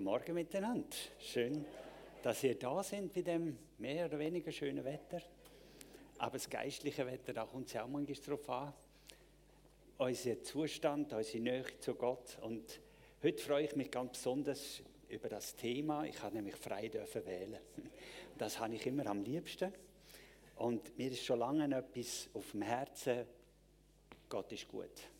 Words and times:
Guten 0.00 0.12
Morgen 0.12 0.32
miteinander. 0.32 0.96
Schön, 1.18 1.62
dass 2.22 2.42
ihr 2.42 2.58
da 2.58 2.82
sind 2.82 3.12
bei 3.12 3.20
dem 3.20 3.58
mehr 3.76 4.06
oder 4.06 4.18
weniger 4.18 4.50
schönen 4.50 4.82
Wetter. 4.82 5.20
Aber 6.16 6.38
das 6.38 6.48
geistliche 6.48 7.04
Wetter, 7.04 7.34
da 7.34 7.44
kommt 7.44 7.66
es 7.66 7.74
ja 7.74 7.84
auch 7.84 7.88
manchmal 7.88 8.16
darauf 8.24 8.48
an. 8.48 8.72
Unser 9.98 10.42
Zustand, 10.42 11.12
unsere 11.12 11.42
Nähe 11.42 11.64
zu 11.80 11.94
Gott. 11.96 12.38
Und 12.40 12.80
heute 13.22 13.42
freue 13.42 13.66
ich 13.66 13.76
mich 13.76 13.90
ganz 13.90 14.12
besonders 14.12 14.80
über 15.10 15.28
das 15.28 15.54
Thema. 15.54 16.06
Ich 16.06 16.22
habe 16.22 16.34
nämlich 16.34 16.56
frei 16.56 16.88
dürfen 16.88 17.26
wählen. 17.26 17.58
Das 18.38 18.58
habe 18.58 18.76
ich 18.76 18.86
immer 18.86 19.04
am 19.04 19.22
liebsten. 19.22 19.70
Und 20.56 20.96
mir 20.96 21.10
ist 21.10 21.26
schon 21.26 21.40
lange 21.40 21.76
etwas 21.76 22.30
auf 22.32 22.52
dem 22.52 22.62
Herzen. 22.62 23.26
Gott 24.30 24.50
ist 24.50 24.66
gut 24.66 25.10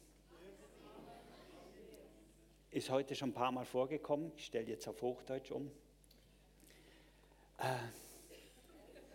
ist 2.70 2.90
heute 2.90 3.14
schon 3.14 3.30
ein 3.30 3.34
paar 3.34 3.52
Mal 3.52 3.64
vorgekommen. 3.64 4.32
Ich 4.36 4.46
stelle 4.46 4.68
jetzt 4.68 4.86
auf 4.86 5.02
Hochdeutsch 5.02 5.50
um. 5.50 5.70
Äh, 7.58 7.64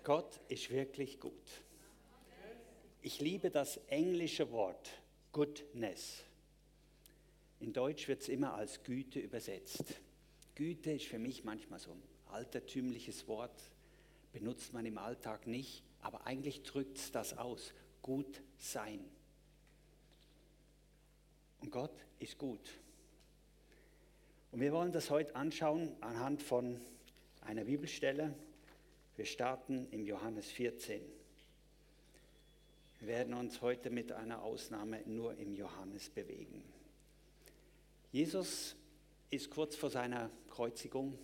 Gott 0.04 0.40
ist 0.50 0.70
wirklich 0.70 1.20
gut. 1.20 1.34
Ich 3.02 3.20
liebe 3.22 3.49
das 3.49 3.77
englische 3.88 4.52
Wort 4.52 4.91
Goodness. 5.32 6.23
In 7.60 7.72
Deutsch 7.72 8.08
wird 8.08 8.22
es 8.22 8.30
immer 8.30 8.54
als 8.54 8.84
Güte 8.84 9.20
übersetzt. 9.20 9.84
Güte 10.55 10.91
ist 10.91 11.05
für 11.05 11.20
mich 11.20 11.44
manchmal 11.44 11.80
so 11.80 11.91
ein 11.91 12.04
altertümliches 12.27 13.27
Wort, 13.27 13.72
benutzt 14.34 14.74
man 14.74 14.85
im 14.85 14.98
Alltag 14.98 15.48
nicht, 15.48 15.84
aber 16.02 16.27
eigentlich 16.27 16.63
drückt 16.63 16.98
es 16.98 17.12
das 17.12 17.37
aus. 17.37 17.74
Gut 18.02 18.41
sein. 18.58 18.99
Und 21.62 21.71
Gott 21.71 22.05
ist 22.20 22.37
gut. 22.37 22.62
Und 24.56 24.62
wir 24.62 24.72
wollen 24.72 24.94
das 24.94 25.10
heute 25.10 25.36
anschauen 25.36 25.98
anhand 26.00 26.42
von 26.42 26.80
einer 27.42 27.66
Bibelstelle. 27.66 28.34
Wir 29.18 29.26
starten 29.26 29.86
im 29.92 30.06
Johannes 30.06 30.50
14. 30.50 31.02
Wir 33.02 33.08
werden 33.10 33.34
uns 33.34 33.60
heute 33.60 33.90
mit 33.90 34.14
einer 34.14 34.44
Ausnahme 34.44 35.02
nur 35.08 35.36
im 35.36 35.54
Johannes 35.56 36.10
bewegen. 36.10 36.64
Jesus 38.14 38.78
ist 39.30 39.50
kurz 39.50 39.76
vor 39.76 39.90
seiner 39.90 40.32
Kreuzigung. 40.50 41.20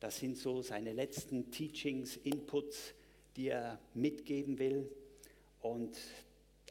Das 0.00 0.16
sind 0.16 0.38
so 0.38 0.62
seine 0.62 0.94
letzten 0.94 1.50
Teachings, 1.50 2.16
Inputs, 2.16 2.94
die 3.36 3.48
er 3.48 3.78
mitgeben 3.92 4.58
will. 4.58 4.90
Und 5.60 5.98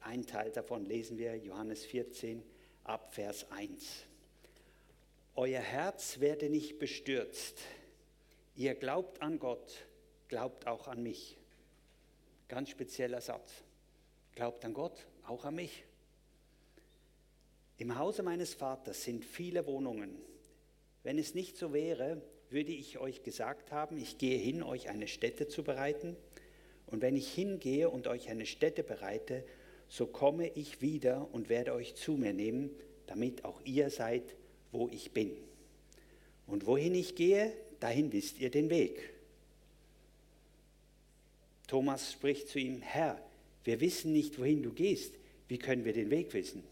ein 0.02 0.26
Teil 0.26 0.52
davon 0.52 0.84
lesen 0.84 1.20
wir 1.20 1.38
Johannes 1.38 1.86
14 1.86 2.42
ab 2.86 3.14
Vers 3.14 3.46
1. 3.52 4.08
Euer 5.38 5.60
Herz 5.60 6.22
werde 6.22 6.50
nicht 6.50 6.80
bestürzt. 6.80 7.60
Ihr 8.56 8.74
glaubt 8.74 9.22
an 9.22 9.38
Gott, 9.38 9.86
glaubt 10.30 10.66
auch 10.66 10.88
an 10.88 11.04
mich. 11.04 11.38
Ganz 12.48 12.70
spezieller 12.70 13.20
Satz. 13.20 13.52
Glaubt 14.34 14.64
an 14.64 14.74
Gott, 14.74 15.06
auch 15.28 15.44
an 15.44 15.56
mich. 15.56 15.84
Im 17.78 17.98
Hause 17.98 18.24
meines 18.24 18.54
Vaters 18.54 19.04
sind 19.04 19.26
viele 19.26 19.66
Wohnungen. 19.66 20.16
Wenn 21.04 21.18
es 21.18 21.36
nicht 21.36 21.58
so 21.58 21.74
wäre, 21.74 22.22
würde 22.50 22.72
ich 22.72 23.00
euch 23.00 23.22
gesagt 23.22 23.74
haben, 23.74 23.98
ich 23.98 24.18
gehe 24.18 24.38
hin, 24.38 24.64
euch 24.64 24.88
eine 24.88 25.10
Stätte 25.10 25.50
zu 25.50 25.66
bereiten. 25.66 26.16
Und 26.86 27.02
wenn 27.02 27.18
ich 27.18 27.34
hingehe 27.34 27.90
und 27.90 28.08
euch 28.08 28.30
eine 28.30 28.46
Stätte 28.46 28.84
bereite, 28.84 29.44
so 29.90 30.08
komme 30.08 30.48
ich 30.48 30.82
wieder 30.82 31.28
und 31.34 31.50
werde 31.50 31.74
euch 31.74 31.96
zu 31.96 32.14
mir 32.14 32.32
nehmen, 32.32 32.70
damit 33.06 33.44
auch 33.44 33.60
ihr 33.66 33.90
seid, 33.90 34.38
wo 34.76 34.90
ich 34.90 35.12
bin. 35.12 35.32
Und 36.48 36.68
wohin 36.68 36.94
ich 36.94 37.16
gehe, 37.16 37.54
dahin 37.80 38.12
wisst 38.12 38.40
ihr 38.40 38.52
den 38.52 38.70
Weg. 38.70 39.14
Thomas 41.68 42.12
spricht 42.12 42.50
zu 42.50 42.60
ihm, 42.60 42.82
Herr, 42.82 43.20
wir 43.64 43.80
wissen 43.80 44.12
nicht, 44.14 44.38
wohin 44.38 44.62
du 44.62 44.72
gehst. 44.72 45.14
Wie 45.48 45.58
können 45.58 45.86
wir 45.86 45.94
den 45.94 46.12
Weg 46.12 46.34
wissen? 46.34 46.64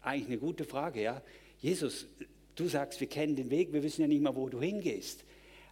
Eigentlich 0.00 0.28
eine 0.28 0.38
gute 0.38 0.64
Frage, 0.64 1.02
ja. 1.02 1.22
Jesus, 1.60 2.06
du 2.54 2.68
sagst, 2.68 3.00
wir 3.00 3.08
kennen 3.08 3.36
den 3.36 3.50
Weg, 3.50 3.72
wir 3.72 3.82
wissen 3.82 4.02
ja 4.02 4.08
nicht 4.08 4.22
mal, 4.22 4.36
wo 4.36 4.48
du 4.48 4.60
hingehst. 4.60 5.24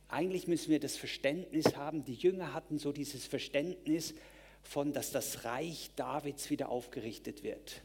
Eigentlich 0.08 0.48
müssen 0.48 0.70
wir 0.70 0.80
das 0.80 0.96
Verständnis 0.96 1.76
haben, 1.76 2.04
die 2.04 2.14
Jünger 2.14 2.52
hatten 2.52 2.78
so 2.78 2.92
dieses 2.92 3.24
Verständnis 3.26 4.14
von, 4.62 4.92
dass 4.92 5.12
das 5.12 5.44
Reich 5.44 5.90
Davids 5.96 6.50
wieder 6.50 6.68
aufgerichtet 6.68 7.42
wird. 7.42 7.82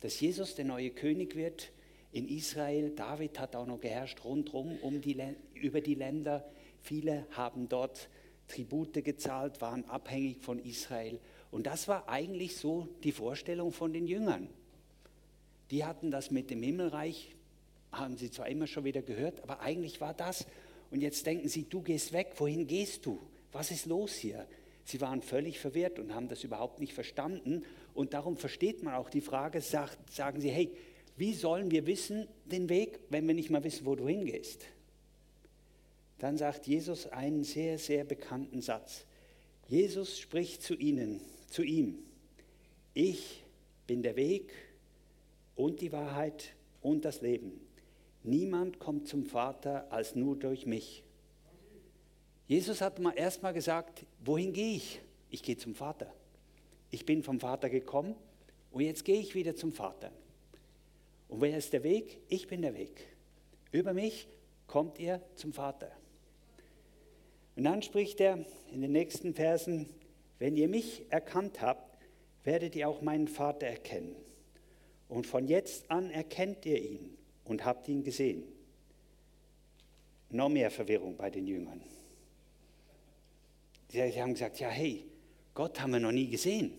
Dass 0.00 0.20
Jesus 0.20 0.54
der 0.54 0.64
neue 0.64 0.90
König 0.90 1.36
wird 1.36 1.70
in 2.12 2.28
Israel. 2.28 2.90
David 2.90 3.38
hat 3.38 3.56
auch 3.56 3.66
noch 3.66 3.80
geherrscht 3.80 4.22
rundherum 4.24 4.78
um 4.82 5.00
die, 5.00 5.16
über 5.54 5.80
die 5.80 5.94
Länder. 5.94 6.48
Viele 6.80 7.26
haben 7.32 7.68
dort 7.68 8.08
Tribute 8.48 9.02
gezahlt, 9.02 9.60
waren 9.60 9.84
abhängig 9.86 10.40
von 10.40 10.58
Israel. 10.58 11.18
Und 11.50 11.66
das 11.66 11.88
war 11.88 12.08
eigentlich 12.08 12.56
so 12.56 12.88
die 13.02 13.12
Vorstellung 13.12 13.72
von 13.72 13.92
den 13.92 14.06
Jüngern. 14.06 14.48
Die 15.70 15.84
hatten 15.84 16.10
das 16.10 16.30
mit 16.30 16.50
dem 16.50 16.62
Himmelreich, 16.62 17.34
haben 17.90 18.16
sie 18.16 18.30
zwar 18.30 18.48
immer 18.48 18.66
schon 18.66 18.84
wieder 18.84 19.02
gehört, 19.02 19.42
aber 19.42 19.60
eigentlich 19.60 20.00
war 20.00 20.14
das. 20.14 20.46
Und 20.90 21.00
jetzt 21.00 21.24
denken 21.24 21.48
sie, 21.48 21.64
du 21.64 21.80
gehst 21.80 22.12
weg, 22.12 22.34
wohin 22.36 22.66
gehst 22.66 23.06
du? 23.06 23.20
Was 23.52 23.70
ist 23.70 23.86
los 23.86 24.14
hier? 24.14 24.46
Sie 24.84 25.00
waren 25.00 25.22
völlig 25.22 25.58
verwirrt 25.58 25.98
und 25.98 26.14
haben 26.14 26.28
das 26.28 26.44
überhaupt 26.44 26.80
nicht 26.80 26.92
verstanden. 26.92 27.64
Und 27.94 28.14
darum 28.14 28.36
versteht 28.36 28.82
man 28.82 28.94
auch 28.94 29.08
die 29.08 29.20
Frage, 29.20 29.60
sagt, 29.60 30.12
sagen 30.12 30.40
sie, 30.40 30.50
hey, 30.50 30.72
wie 31.16 31.34
sollen 31.34 31.70
wir 31.70 31.86
wissen 31.86 32.26
den 32.44 32.68
Weg, 32.68 33.00
wenn 33.10 33.26
wir 33.26 33.34
nicht 33.34 33.50
mal 33.50 33.64
wissen, 33.64 33.86
wo 33.86 33.94
du 33.94 34.08
hingehst? 34.08 34.66
Dann 36.18 36.38
sagt 36.38 36.66
Jesus 36.66 37.06
einen 37.08 37.44
sehr, 37.44 37.78
sehr 37.78 38.04
bekannten 38.04 38.60
Satz. 38.60 39.04
Jesus 39.68 40.18
spricht 40.18 40.62
zu 40.62 40.74
ihnen, 40.74 41.20
zu 41.48 41.62
ihm, 41.62 41.98
ich 42.94 43.42
bin 43.86 44.02
der 44.02 44.16
Weg 44.16 44.52
und 45.56 45.80
die 45.80 45.92
Wahrheit 45.92 46.54
und 46.80 47.04
das 47.04 47.22
Leben. 47.22 47.60
Niemand 48.22 48.78
kommt 48.78 49.08
zum 49.08 49.24
Vater 49.24 49.90
als 49.90 50.14
nur 50.14 50.36
durch 50.36 50.66
mich. 50.66 51.02
Jesus 52.46 52.80
hat 52.80 52.98
mal 52.98 53.12
erstmal 53.12 53.52
gesagt, 53.52 54.04
wohin 54.24 54.52
gehe 54.52 54.76
ich? 54.76 55.00
Ich 55.30 55.42
gehe 55.42 55.56
zum 55.56 55.74
Vater. 55.74 56.12
Ich 56.90 57.06
bin 57.06 57.22
vom 57.22 57.40
Vater 57.40 57.70
gekommen 57.70 58.14
und 58.70 58.82
jetzt 58.82 59.04
gehe 59.04 59.18
ich 59.18 59.34
wieder 59.34 59.56
zum 59.56 59.72
Vater. 59.72 60.12
Und 61.32 61.40
wer 61.40 61.56
ist 61.56 61.72
der 61.72 61.82
Weg? 61.82 62.18
Ich 62.28 62.46
bin 62.46 62.60
der 62.60 62.74
Weg. 62.74 63.06
Über 63.70 63.94
mich 63.94 64.28
kommt 64.66 64.98
ihr 64.98 65.22
zum 65.34 65.54
Vater. 65.54 65.90
Und 67.56 67.64
dann 67.64 67.80
spricht 67.80 68.20
er 68.20 68.44
in 68.70 68.82
den 68.82 68.92
nächsten 68.92 69.32
Versen, 69.32 69.88
wenn 70.38 70.56
ihr 70.56 70.68
mich 70.68 71.06
erkannt 71.08 71.62
habt, 71.62 71.98
werdet 72.44 72.76
ihr 72.76 72.86
auch 72.86 73.00
meinen 73.00 73.28
Vater 73.28 73.66
erkennen. 73.66 74.14
Und 75.08 75.26
von 75.26 75.48
jetzt 75.48 75.90
an 75.90 76.10
erkennt 76.10 76.66
ihr 76.66 76.78
ihn 76.78 77.16
und 77.44 77.64
habt 77.64 77.88
ihn 77.88 78.04
gesehen. 78.04 78.44
Noch 80.28 80.50
mehr 80.50 80.70
Verwirrung 80.70 81.16
bei 81.16 81.30
den 81.30 81.46
Jüngern. 81.46 81.80
Sie 83.88 84.02
haben 84.02 84.34
gesagt, 84.34 84.60
ja 84.60 84.68
hey, 84.68 85.06
Gott 85.54 85.80
haben 85.80 85.92
wir 85.92 86.00
noch 86.00 86.12
nie 86.12 86.28
gesehen. 86.28 86.72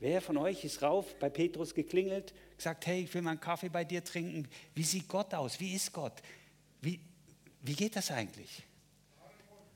Wer 0.00 0.22
von 0.22 0.38
euch 0.38 0.64
ist 0.64 0.82
rauf 0.82 1.14
bei 1.20 1.28
Petrus 1.28 1.74
geklingelt, 1.74 2.32
gesagt, 2.62 2.86
hey, 2.86 3.02
ich 3.02 3.12
will 3.12 3.22
mal 3.22 3.32
einen 3.32 3.40
Kaffee 3.40 3.68
bei 3.68 3.84
dir 3.84 4.04
trinken. 4.04 4.48
Wie 4.74 4.84
sieht 4.84 5.08
Gott 5.08 5.34
aus? 5.34 5.58
Wie 5.58 5.74
ist 5.74 5.92
Gott? 5.92 6.22
Wie, 6.80 7.00
wie 7.60 7.74
geht 7.74 7.96
das 7.96 8.10
eigentlich? 8.12 8.62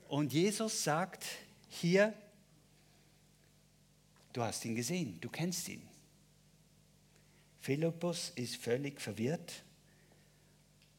Und 0.09 0.33
Jesus 0.33 0.85
sagt 0.85 1.25
hier, 1.69 2.15
du 4.33 4.43
hast 4.43 4.65
ihn 4.65 4.77
gesehen, 4.77 5.19
du 5.21 5.29
kennst 5.29 5.69
ihn. 5.69 5.83
Philippus 7.61 8.31
ist 8.37 8.57
völlig 8.57 9.01
verwirrt 9.01 9.65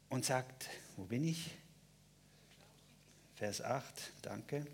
und 0.10 0.25
sagt, 0.25 0.68
wo 0.98 1.06
bin 1.06 1.24
ich? 1.24 1.51
Vers 3.36 3.62
8, 3.62 4.12
danke. 4.24 4.66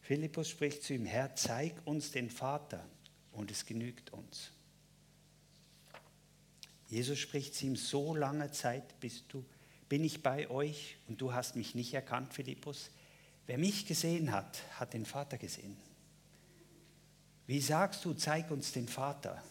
Philippus 0.00 0.48
spricht 0.48 0.82
zu 0.82 0.94
ihm, 0.94 1.04
Herr, 1.04 1.36
zeig 1.36 1.74
uns 1.84 2.10
den 2.10 2.30
Vater 2.30 2.82
und 3.32 3.50
es 3.50 3.66
genügt 3.66 4.10
uns. 4.14 4.50
Jesus 6.94 7.18
spricht 7.18 7.56
zu 7.56 7.66
ihm, 7.66 7.74
so 7.74 8.14
lange 8.14 8.52
Zeit 8.52 9.00
bist 9.00 9.24
du, 9.30 9.44
bin 9.88 10.04
ich 10.04 10.22
bei 10.22 10.48
euch 10.48 10.96
und 11.08 11.20
du 11.20 11.32
hast 11.32 11.56
mich 11.56 11.74
nicht 11.74 11.92
erkannt, 11.92 12.32
Philippus. 12.32 12.88
Wer 13.48 13.58
mich 13.58 13.84
gesehen 13.84 14.30
hat, 14.30 14.62
hat 14.78 14.94
den 14.94 15.04
Vater 15.04 15.36
gesehen. 15.36 15.76
Wie 17.48 17.60
sagst 17.60 18.04
du, 18.04 18.14
zeig 18.14 18.48
uns 18.52 18.70
den 18.70 18.86
Vater? 18.86 19.42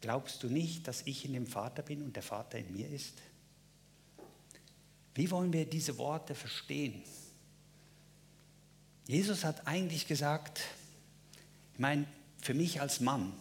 Glaubst 0.00 0.42
du 0.42 0.48
nicht, 0.48 0.88
dass 0.88 1.02
ich 1.02 1.26
in 1.26 1.34
dem 1.34 1.46
Vater 1.46 1.82
bin 1.82 2.02
und 2.02 2.16
der 2.16 2.22
Vater 2.22 2.56
in 2.56 2.72
mir 2.72 2.88
ist? 2.88 3.18
Wie 5.14 5.30
wollen 5.30 5.52
wir 5.52 5.66
diese 5.66 5.98
Worte 5.98 6.34
verstehen? 6.34 7.02
Jesus 9.06 9.44
hat 9.44 9.66
eigentlich 9.66 10.06
gesagt, 10.06 10.62
ich 11.74 11.78
meine, 11.78 12.06
für 12.40 12.54
mich 12.54 12.80
als 12.80 13.00
Mann 13.00 13.34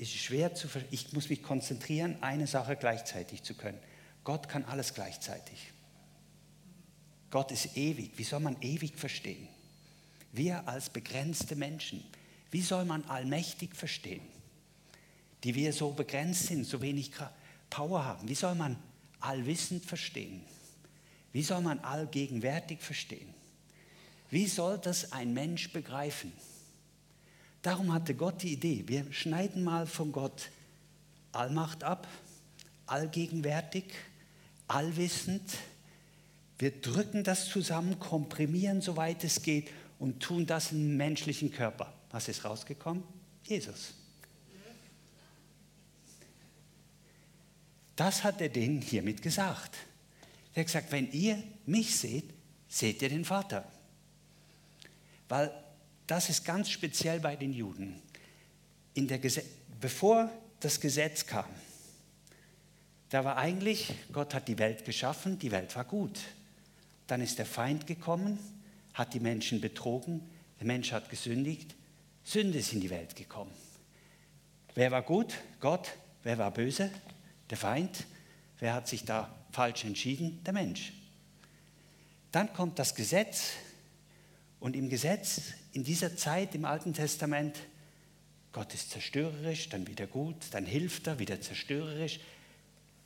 ist 0.00 0.16
schwer 0.16 0.54
zu, 0.54 0.68
ich 0.90 1.12
muss 1.12 1.28
mich 1.28 1.42
konzentrieren, 1.42 2.22
eine 2.22 2.46
Sache 2.46 2.76
gleichzeitig 2.76 3.42
zu 3.42 3.54
können. 3.54 3.78
Gott 4.24 4.48
kann 4.48 4.64
alles 4.64 4.94
gleichzeitig. 4.94 5.72
Gott 7.30 7.52
ist 7.52 7.76
ewig. 7.76 8.12
Wie 8.16 8.24
soll 8.24 8.40
man 8.40 8.56
ewig 8.60 8.96
verstehen? 8.96 9.48
Wir 10.32 10.66
als 10.68 10.90
begrenzte 10.90 11.56
Menschen, 11.56 12.04
wie 12.50 12.62
soll 12.62 12.84
man 12.84 13.04
allmächtig 13.04 13.76
verstehen? 13.76 14.22
Die 15.44 15.54
wir 15.54 15.72
so 15.72 15.90
begrenzt 15.90 16.46
sind, 16.46 16.64
so 16.64 16.80
wenig 16.82 17.12
Power 17.68 18.04
haben. 18.04 18.28
Wie 18.28 18.34
soll 18.34 18.54
man 18.54 18.76
allwissend 19.20 19.84
verstehen? 19.84 20.42
Wie 21.32 21.42
soll 21.42 21.60
man 21.60 21.78
allgegenwärtig 21.80 22.80
verstehen? 22.80 23.32
Wie 24.30 24.46
soll 24.46 24.78
das 24.78 25.12
ein 25.12 25.32
Mensch 25.32 25.72
begreifen? 25.72 26.32
Darum 27.62 27.92
hatte 27.92 28.14
Gott 28.14 28.42
die 28.42 28.54
Idee, 28.54 28.84
wir 28.86 29.12
schneiden 29.12 29.62
mal 29.64 29.86
von 29.86 30.12
Gott 30.12 30.50
Allmacht 31.32 31.84
ab, 31.84 32.08
allgegenwärtig, 32.86 33.84
allwissend. 34.66 35.42
Wir 36.58 36.72
drücken 36.80 37.22
das 37.22 37.48
zusammen, 37.48 37.98
komprimieren, 37.98 38.80
soweit 38.80 39.22
es 39.24 39.42
geht 39.42 39.70
und 39.98 40.20
tun 40.20 40.46
das 40.46 40.72
im 40.72 40.96
menschlichen 40.96 41.52
Körper. 41.52 41.92
Was 42.10 42.28
ist 42.28 42.44
rausgekommen? 42.44 43.04
Jesus. 43.44 43.94
Das 47.94 48.24
hat 48.24 48.40
er 48.40 48.48
denen 48.48 48.80
hiermit 48.80 49.20
gesagt. 49.20 49.76
Er 50.54 50.60
hat 50.60 50.66
gesagt, 50.66 50.90
wenn 50.90 51.12
ihr 51.12 51.42
mich 51.66 51.96
seht, 51.96 52.24
seht 52.66 53.02
ihr 53.02 53.10
den 53.10 53.24
Vater. 53.24 53.70
Weil 55.28 55.52
das 56.10 56.28
ist 56.28 56.44
ganz 56.44 56.68
speziell 56.68 57.20
bei 57.20 57.36
den 57.36 57.52
Juden. 57.52 58.02
In 58.94 59.06
der 59.06 59.20
bevor 59.80 60.28
das 60.58 60.80
Gesetz 60.80 61.24
kam, 61.24 61.48
da 63.10 63.24
war 63.24 63.36
eigentlich, 63.36 63.94
Gott 64.12 64.34
hat 64.34 64.48
die 64.48 64.58
Welt 64.58 64.84
geschaffen, 64.84 65.38
die 65.38 65.52
Welt 65.52 65.74
war 65.76 65.84
gut. 65.84 66.18
Dann 67.06 67.20
ist 67.20 67.38
der 67.38 67.46
Feind 67.46 67.86
gekommen, 67.86 68.40
hat 68.92 69.14
die 69.14 69.20
Menschen 69.20 69.60
betrogen, 69.60 70.20
der 70.58 70.66
Mensch 70.66 70.90
hat 70.90 71.08
gesündigt, 71.10 71.76
Sünde 72.24 72.58
ist 72.58 72.72
in 72.72 72.80
die 72.80 72.90
Welt 72.90 73.14
gekommen. 73.14 73.52
Wer 74.74 74.90
war 74.90 75.02
gut? 75.02 75.34
Gott. 75.60 75.92
Wer 76.24 76.38
war 76.38 76.50
böse? 76.50 76.90
Der 77.48 77.56
Feind. 77.56 78.04
Wer 78.58 78.74
hat 78.74 78.88
sich 78.88 79.04
da 79.04 79.32
falsch 79.52 79.84
entschieden? 79.84 80.42
Der 80.44 80.52
Mensch. 80.52 80.92
Dann 82.32 82.52
kommt 82.52 82.80
das 82.80 82.96
Gesetz 82.96 83.52
und 84.58 84.76
im 84.76 84.88
Gesetz, 84.88 85.54
in 85.72 85.84
dieser 85.84 86.16
Zeit 86.16 86.54
im 86.54 86.64
Alten 86.64 86.94
Testament, 86.94 87.56
Gott 88.52 88.74
ist 88.74 88.90
zerstörerisch, 88.90 89.68
dann 89.68 89.86
wieder 89.86 90.06
gut, 90.06 90.36
dann 90.50 90.66
hilft 90.66 91.06
er, 91.06 91.18
wieder 91.18 91.40
zerstörerisch. 91.40 92.20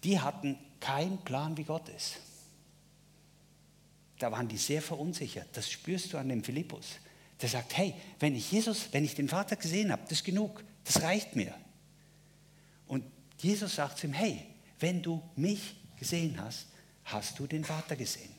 Die 0.02 0.20
hatten 0.20 0.58
keinen 0.80 1.18
Plan, 1.18 1.56
wie 1.56 1.64
Gott 1.64 1.88
ist. 1.90 2.16
Da 4.18 4.32
waren 4.32 4.48
die 4.48 4.56
sehr 4.56 4.80
verunsichert. 4.80 5.48
Das 5.52 5.70
spürst 5.70 6.12
du 6.12 6.18
an 6.18 6.28
dem 6.28 6.42
Philippus. 6.42 6.98
Der 7.40 7.48
sagt, 7.48 7.76
hey, 7.76 7.94
wenn 8.20 8.34
ich 8.34 8.50
Jesus, 8.50 8.88
wenn 8.92 9.04
ich 9.04 9.14
den 9.14 9.28
Vater 9.28 9.56
gesehen 9.56 9.92
habe, 9.92 10.02
das 10.02 10.12
ist 10.12 10.24
genug, 10.24 10.62
das 10.84 11.02
reicht 11.02 11.36
mir. 11.36 11.54
Und 12.86 13.04
Jesus 13.38 13.74
sagt 13.74 13.98
zu 13.98 14.06
ihm, 14.06 14.12
hey, 14.12 14.46
wenn 14.78 15.02
du 15.02 15.22
mich 15.36 15.76
gesehen 15.98 16.40
hast, 16.40 16.66
hast 17.04 17.38
du 17.38 17.46
den 17.46 17.64
Vater 17.64 17.96
gesehen. 17.96 18.33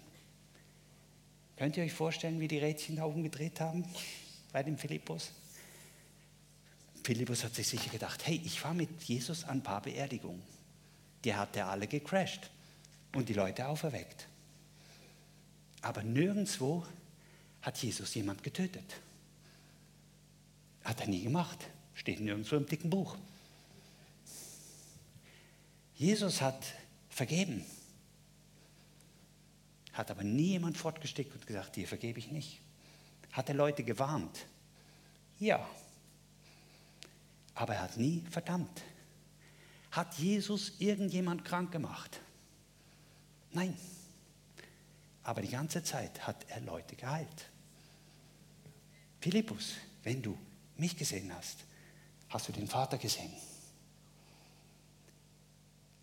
Könnt 1.58 1.78
ihr 1.78 1.84
euch 1.84 1.94
vorstellen, 1.94 2.40
wie 2.40 2.48
die 2.48 2.58
Rädchen 2.58 2.98
da 2.98 3.06
oben 3.06 3.24
gedreht 3.24 3.62
haben 3.62 3.86
bei 4.52 4.62
dem 4.64 4.78
Philippus? 4.78 5.32
Philippus 7.04 7.44
hat 7.44 7.56
sich 7.56 7.68
sicher 7.68 7.90
gedacht, 7.90 8.26
hey, 8.26 8.42
ich 8.44 8.64
war 8.64 8.74
mit 8.74 9.04
Jesus 9.04 9.44
an 9.44 9.60
ein 9.60 9.64
paar 9.64 9.82
Beerdigungen. 9.82 10.42
Die 11.24 11.34
hat 11.34 11.56
er 11.56 11.70
alle 11.70 11.88
gecrashed 11.88 12.50
und 13.14 13.30
die 13.30 13.34
Leute 13.34 13.68
auferweckt. 13.68 14.28
Aber 15.82 16.04
nirgendwo 16.04 16.86
hat 17.62 17.78
Jesus 17.78 18.14
jemand 18.16 18.44
getötet. 18.44 18.96
Hat 20.84 21.00
er 21.02 21.08
nie 21.08 21.22
gemacht. 21.22 21.68
Steht 21.94 22.20
nirgendwo 22.20 22.56
im 22.56 22.66
dicken 22.66 22.90
Buch. 22.90 23.18
Jesus 25.96 26.42
hat 26.42 26.66
vergeben 27.10 27.64
hat 29.96 30.12
aber 30.12 30.24
nie 30.24 30.50
jemand 30.50 30.78
fortgesteckt 30.78 31.34
und 31.34 31.48
gesagt, 31.48 31.78
dir 31.78 31.88
vergebe 31.88 32.20
ich 32.20 32.30
nicht. 32.30 32.60
Hat 33.32 33.48
er 33.48 33.56
Leute 33.56 33.84
gewarnt? 33.84 34.46
Ja. 35.40 35.66
Aber 37.54 37.76
er 37.76 37.84
hat 37.84 37.98
nie 37.98 38.22
verdammt. 38.30 38.84
Hat 39.92 40.14
Jesus 40.16 40.74
irgendjemand 40.80 41.46
krank 41.46 41.72
gemacht? 41.72 42.20
Nein. 43.54 43.78
Aber 45.24 45.42
die 45.42 45.50
ganze 45.50 45.82
Zeit 45.82 46.28
hat 46.28 46.46
er 46.50 46.60
Leute 46.60 46.98
geheilt. 46.98 47.50
Philippus, 49.22 49.76
wenn 50.04 50.22
du 50.22 50.38
mich 50.76 50.98
gesehen 50.98 51.34
hast, 51.34 51.60
hast 52.28 52.50
du 52.50 52.52
den 52.52 52.68
Vater 52.68 52.98
gesehen. 52.98 53.32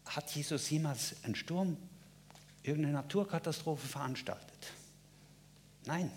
Hat 0.06 0.30
Jesus 0.34 0.70
jemals 0.70 1.22
einen 1.24 1.34
Sturm 1.34 1.76
irgendeine 2.62 2.94
Naturkatastrophe 2.94 3.86
veranstaltet. 3.86 4.72
Nein. 5.84 6.10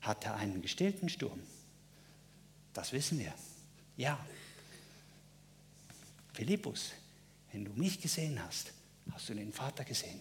Hat 0.00 0.24
er 0.24 0.34
einen 0.36 0.62
gestillten 0.62 1.08
Sturm? 1.08 1.40
Das 2.72 2.92
wissen 2.92 3.18
wir. 3.18 3.32
Ja. 3.96 4.18
Philippus, 6.32 6.92
wenn 7.52 7.64
du 7.64 7.72
mich 7.72 8.00
gesehen 8.00 8.42
hast, 8.42 8.72
hast 9.12 9.28
du 9.28 9.34
den 9.34 9.52
Vater 9.52 9.84
gesehen. 9.84 10.20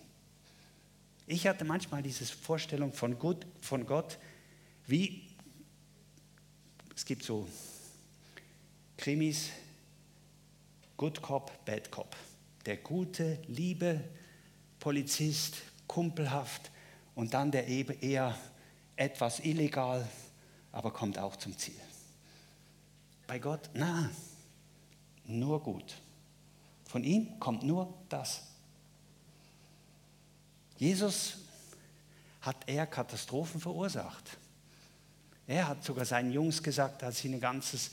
Ich 1.25 1.47
hatte 1.47 1.63
manchmal 1.65 2.03
diese 2.03 2.25
Vorstellung 2.25 2.93
von 2.93 3.17
Gott, 3.17 3.45
von 3.61 3.85
Gott 3.85 4.19
wie, 4.87 5.29
es 6.95 7.05
gibt 7.05 7.23
so 7.23 7.47
Krimis, 8.97 9.49
Good 10.97 11.21
Cop, 11.21 11.65
Bad 11.65 11.89
Cop. 11.89 12.15
Der 12.65 12.77
gute, 12.77 13.39
liebe, 13.47 14.03
Polizist, 14.81 15.57
kumpelhaft 15.87 16.71
und 17.15 17.33
dann 17.33 17.51
der 17.51 17.67
eher 17.67 18.35
etwas 18.95 19.39
illegal, 19.39 20.05
aber 20.71 20.91
kommt 20.91 21.17
auch 21.17 21.35
zum 21.35 21.57
Ziel. 21.57 21.79
Bei 23.27 23.39
Gott, 23.39 23.69
na, 23.73 24.09
nur 25.25 25.61
gut. 25.61 25.95
Von 26.85 27.03
ihm 27.03 27.39
kommt 27.39 27.63
nur 27.63 27.93
das. 28.09 28.41
Jesus 30.77 31.37
hat 32.41 32.57
er 32.65 32.87
Katastrophen 32.87 33.61
verursacht. 33.61 34.37
Er 35.45 35.67
hat 35.67 35.83
sogar 35.83 36.05
seinen 36.05 36.31
Jungs 36.31 36.63
gesagt, 36.63 37.03
als 37.03 37.19
sie 37.19 37.29
ein 37.29 37.39
ganzes 37.39 37.91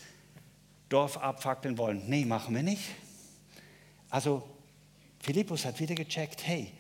Dorf 0.88 1.18
abfackeln 1.18 1.76
wollen, 1.76 2.08
nee, 2.08 2.24
machen 2.24 2.54
wir 2.54 2.62
nicht. 2.62 2.84
Also 4.08 4.48
Philippus 5.20 5.66
hat 5.66 5.78
wieder 5.80 5.94
gecheckt, 5.94 6.46
hey, 6.46 6.72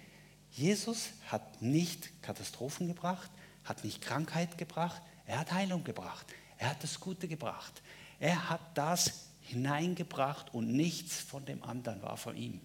Jesus 0.58 1.10
hat 1.28 1.62
nicht 1.62 2.22
Katastrophen 2.22 2.88
gebracht, 2.88 3.30
hat 3.64 3.84
nicht 3.84 4.00
Krankheit 4.00 4.58
gebracht, 4.58 5.00
er 5.26 5.38
hat 5.38 5.52
Heilung 5.52 5.84
gebracht, 5.84 6.26
er 6.58 6.70
hat 6.70 6.82
das 6.82 6.98
Gute 6.98 7.28
gebracht. 7.28 7.82
Er 8.18 8.50
hat 8.50 8.60
das 8.76 9.28
hineingebracht 9.42 10.52
und 10.52 10.72
nichts 10.72 11.20
von 11.20 11.44
dem 11.46 11.62
anderen 11.62 12.02
war 12.02 12.16
von 12.16 12.36
ihm. 12.36 12.60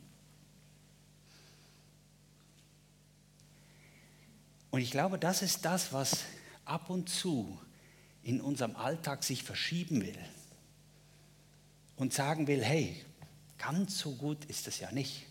Und 4.72 4.82
ich 4.82 4.90
glaube, 4.90 5.20
das 5.20 5.44
ist 5.44 5.64
das, 5.66 5.94
was 5.94 6.24
ab 6.66 6.90
und 6.90 7.08
zu 7.08 7.60
in 8.24 8.42
unserem 8.42 8.76
Alltag 8.76 9.24
sich 9.24 9.44
verschieben 9.44 10.02
will 10.02 10.18
und 11.96 12.12
sagen 12.12 12.48
will, 12.48 12.64
hey, 12.64 13.06
ganz 13.60 14.00
so 14.00 14.16
gut 14.16 14.44
ist 14.46 14.68
es 14.68 14.80
ja 14.80 14.92
nicht 14.92 15.28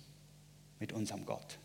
mit 0.78 0.92
unserem 0.92 1.26
Gott. 1.26 1.58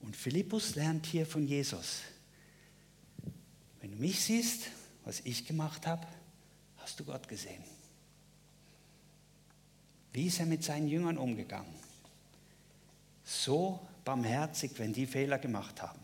Und 0.00 0.16
Philippus 0.16 0.74
lernt 0.74 1.06
hier 1.06 1.26
von 1.26 1.46
Jesus. 1.46 2.02
Wenn 3.80 3.92
du 3.92 3.98
mich 3.98 4.20
siehst, 4.20 4.68
was 5.04 5.20
ich 5.20 5.46
gemacht 5.46 5.86
habe, 5.86 6.06
hast 6.78 6.98
du 7.00 7.04
Gott 7.04 7.28
gesehen. 7.28 7.62
Wie 10.12 10.26
ist 10.26 10.40
er 10.40 10.46
mit 10.46 10.64
seinen 10.64 10.88
Jüngern 10.88 11.18
umgegangen? 11.18 11.74
So 13.24 13.86
barmherzig, 14.04 14.72
wenn 14.76 14.92
die 14.92 15.06
Fehler 15.06 15.38
gemacht 15.38 15.82
haben. 15.82 16.00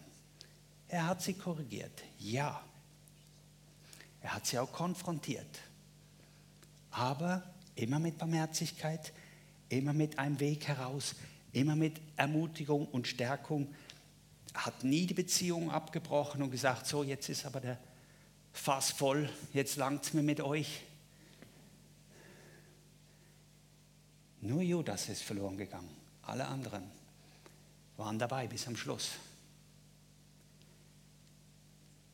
Er 0.88 1.06
hat 1.06 1.22
sie 1.22 1.34
korrigiert, 1.34 2.02
ja. 2.18 2.62
Er 4.20 4.34
hat 4.34 4.46
sie 4.46 4.58
auch 4.58 4.70
konfrontiert. 4.70 5.60
Aber 6.90 7.42
immer 7.74 7.98
mit 7.98 8.18
Barmherzigkeit, 8.18 9.12
immer 9.68 9.94
mit 9.94 10.18
einem 10.18 10.38
Weg 10.38 10.68
heraus, 10.68 11.14
immer 11.52 11.76
mit 11.76 12.00
Ermutigung 12.16 12.86
und 12.86 13.06
Stärkung, 13.06 13.74
hat 14.54 14.84
nie 14.84 15.06
die 15.06 15.14
Beziehung 15.14 15.70
abgebrochen 15.70 16.42
und 16.42 16.50
gesagt, 16.50 16.86
so 16.86 17.02
jetzt 17.02 17.28
ist 17.28 17.46
aber 17.46 17.60
der 17.60 17.78
Fass 18.52 18.90
voll, 18.90 19.30
jetzt 19.52 19.76
langt 19.76 20.04
es 20.04 20.12
mir 20.12 20.22
mit 20.22 20.40
euch. 20.40 20.82
Nur 24.40 24.60
Judas 24.60 25.08
ist 25.08 25.22
verloren 25.22 25.56
gegangen, 25.56 25.88
alle 26.22 26.46
anderen. 26.46 26.82
waren 27.96 28.18
dabei 28.18 28.46
bis 28.48 28.66
am 28.66 28.76
Schluss. 28.76 29.12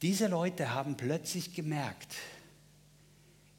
Diese 0.03 0.29
Leute 0.29 0.75
haben 0.75 0.97
plötzlich 0.97 1.55
gemerkt, 1.55 2.15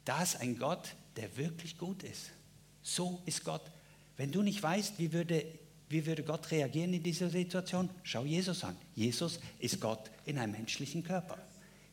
da 0.04 0.22
ist 0.22 0.36
ein 0.36 0.58
Gott, 0.58 0.94
der 1.16 1.36
wirklich 1.36 1.76
gut 1.76 2.02
ist. 2.02 2.30
So 2.82 3.20
ist 3.26 3.44
Gott. 3.44 3.62
Wenn 4.16 4.32
du 4.32 4.42
nicht 4.42 4.62
weißt, 4.62 4.98
wie 4.98 5.12
würde, 5.12 5.44
wie 5.90 6.06
würde 6.06 6.22
Gott 6.22 6.52
reagieren 6.52 6.94
in 6.94 7.02
dieser 7.02 7.28
Situation, 7.28 7.90
schau 8.04 8.24
Jesus 8.24 8.62
an. 8.62 8.76
Jesus 8.94 9.40
ist 9.58 9.80
Gott 9.80 10.08
in 10.24 10.38
einem 10.38 10.52
menschlichen 10.52 11.02
Körper. 11.02 11.36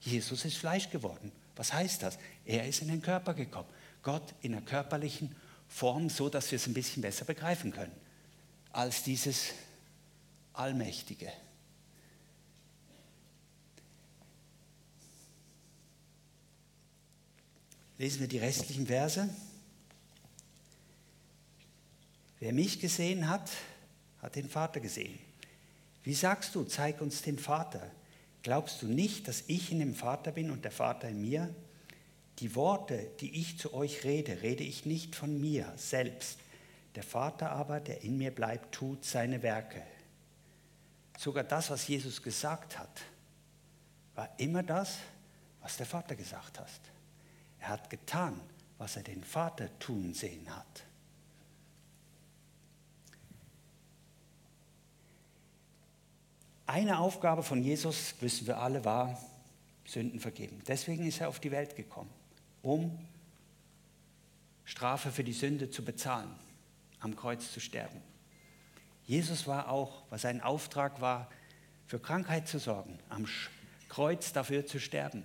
Jesus 0.01 0.46
ist 0.46 0.58
Fleisch 0.58 0.92
geworden. 0.92 1.32
Was 1.56 1.74
heißt 1.74 2.04
das? 2.04 2.20
Er 2.46 2.68
ist 2.68 2.84
in 2.84 2.89
den 2.89 3.01
Körper 3.01 3.34
gekommen. 3.34 3.68
Gott 4.04 4.36
in 4.44 4.54
einer 4.54 4.63
körperlichen 4.63 5.36
Form, 5.68 6.12
so 6.12 6.30
dass 6.30 6.51
wir 6.51 6.58
es 6.58 6.68
ein 6.68 6.75
bisschen 6.75 7.01
besser 7.01 7.25
begreifen 7.25 7.72
können, 7.72 7.92
als 8.72 9.01
dieses 9.01 9.48
Allmächtige. 10.54 11.32
Lesen 17.98 18.20
wir 18.20 18.27
die 18.27 18.38
restlichen 18.38 18.86
Verse. 18.86 19.27
Wer 22.39 22.54
mich 22.54 22.80
gesehen 22.80 23.27
hat, 23.27 23.50
hat 24.22 24.36
den 24.36 24.50
Vater 24.50 24.80
gesehen. 24.80 25.18
Wie 26.04 26.14
sagst 26.14 26.56
du, 26.56 26.64
zeig 26.64 27.02
uns 27.02 27.22
den 27.22 27.38
Vater? 27.38 27.92
Glaubst 28.44 28.82
du 28.82 28.88
nicht, 28.88 29.28
dass 29.28 29.44
ich 29.48 29.72
in 29.72 29.80
dem 29.80 29.94
Vater 29.94 30.32
bin 30.32 30.52
und 30.52 30.64
der 30.64 30.72
Vater 30.72 31.10
in 31.10 31.22
mir? 31.22 31.54
Die 32.40 32.56
Worte, 32.56 33.10
die 33.20 33.40
ich 33.40 33.58
zu 33.58 33.74
euch 33.74 34.04
rede, 34.04 34.42
rede 34.42 34.64
ich 34.64 34.86
nicht 34.86 35.16
von 35.16 35.40
mir 35.40 35.74
selbst. 35.76 36.40
Der 36.96 37.04
Vater 37.04 37.52
aber, 37.52 37.80
der 37.80 38.04
in 38.04 38.18
mir 38.18 38.32
bleibt, 38.32 38.74
tut 38.74 39.04
seine 39.04 39.42
Werke. 39.44 39.84
Sogar 41.18 41.44
das, 41.44 41.70
was 41.70 41.88
Jesus 41.88 42.22
gesagt 42.22 42.78
hat, 42.78 43.02
war 44.16 44.30
immer 44.38 44.64
das, 44.64 44.98
was 45.62 45.78
der 45.78 45.86
Vater 45.86 46.16
gesagt 46.16 46.60
hat. 46.60 46.70
Er 47.60 47.70
hat 47.70 47.90
getan, 47.90 48.40
was 48.78 48.96
er 48.96 49.04
den 49.04 49.24
Vater 49.24 49.78
tun 49.80 50.14
sehen 50.14 50.48
hat. 50.56 50.84
Eine 56.68 57.00
Aufgabe 57.00 57.42
von 57.42 57.64
Jesus, 57.64 58.14
wissen 58.20 58.46
wir 58.46 58.60
alle, 58.60 58.86
war 58.86 59.20
Sünden 59.86 60.20
vergeben. 60.20 60.62
Deswegen 60.68 61.08
ist 61.08 61.22
er 61.22 61.30
auf 61.30 61.40
die 61.40 61.52
Welt 61.52 61.76
gekommen, 61.76 62.12
um 62.62 63.00
Strafe 64.66 65.12
für 65.12 65.24
die 65.24 65.34
Sünde 65.34 65.72
zu 65.72 65.84
bezahlen, 65.84 66.30
am 67.00 67.16
Kreuz 67.16 67.52
zu 67.52 67.60
sterben. 67.60 68.02
Jesus 69.06 69.48
war 69.48 69.70
auch, 69.70 70.04
was 70.10 70.22
sein 70.22 70.42
Auftrag 70.42 71.02
war, 71.02 71.32
für 71.88 72.00
Krankheit 72.00 72.48
zu 72.48 72.60
sorgen, 72.60 73.00
am 73.10 73.26
Kreuz 73.88 74.34
dafür 74.34 74.68
zu 74.68 74.80
sterben 74.80 75.24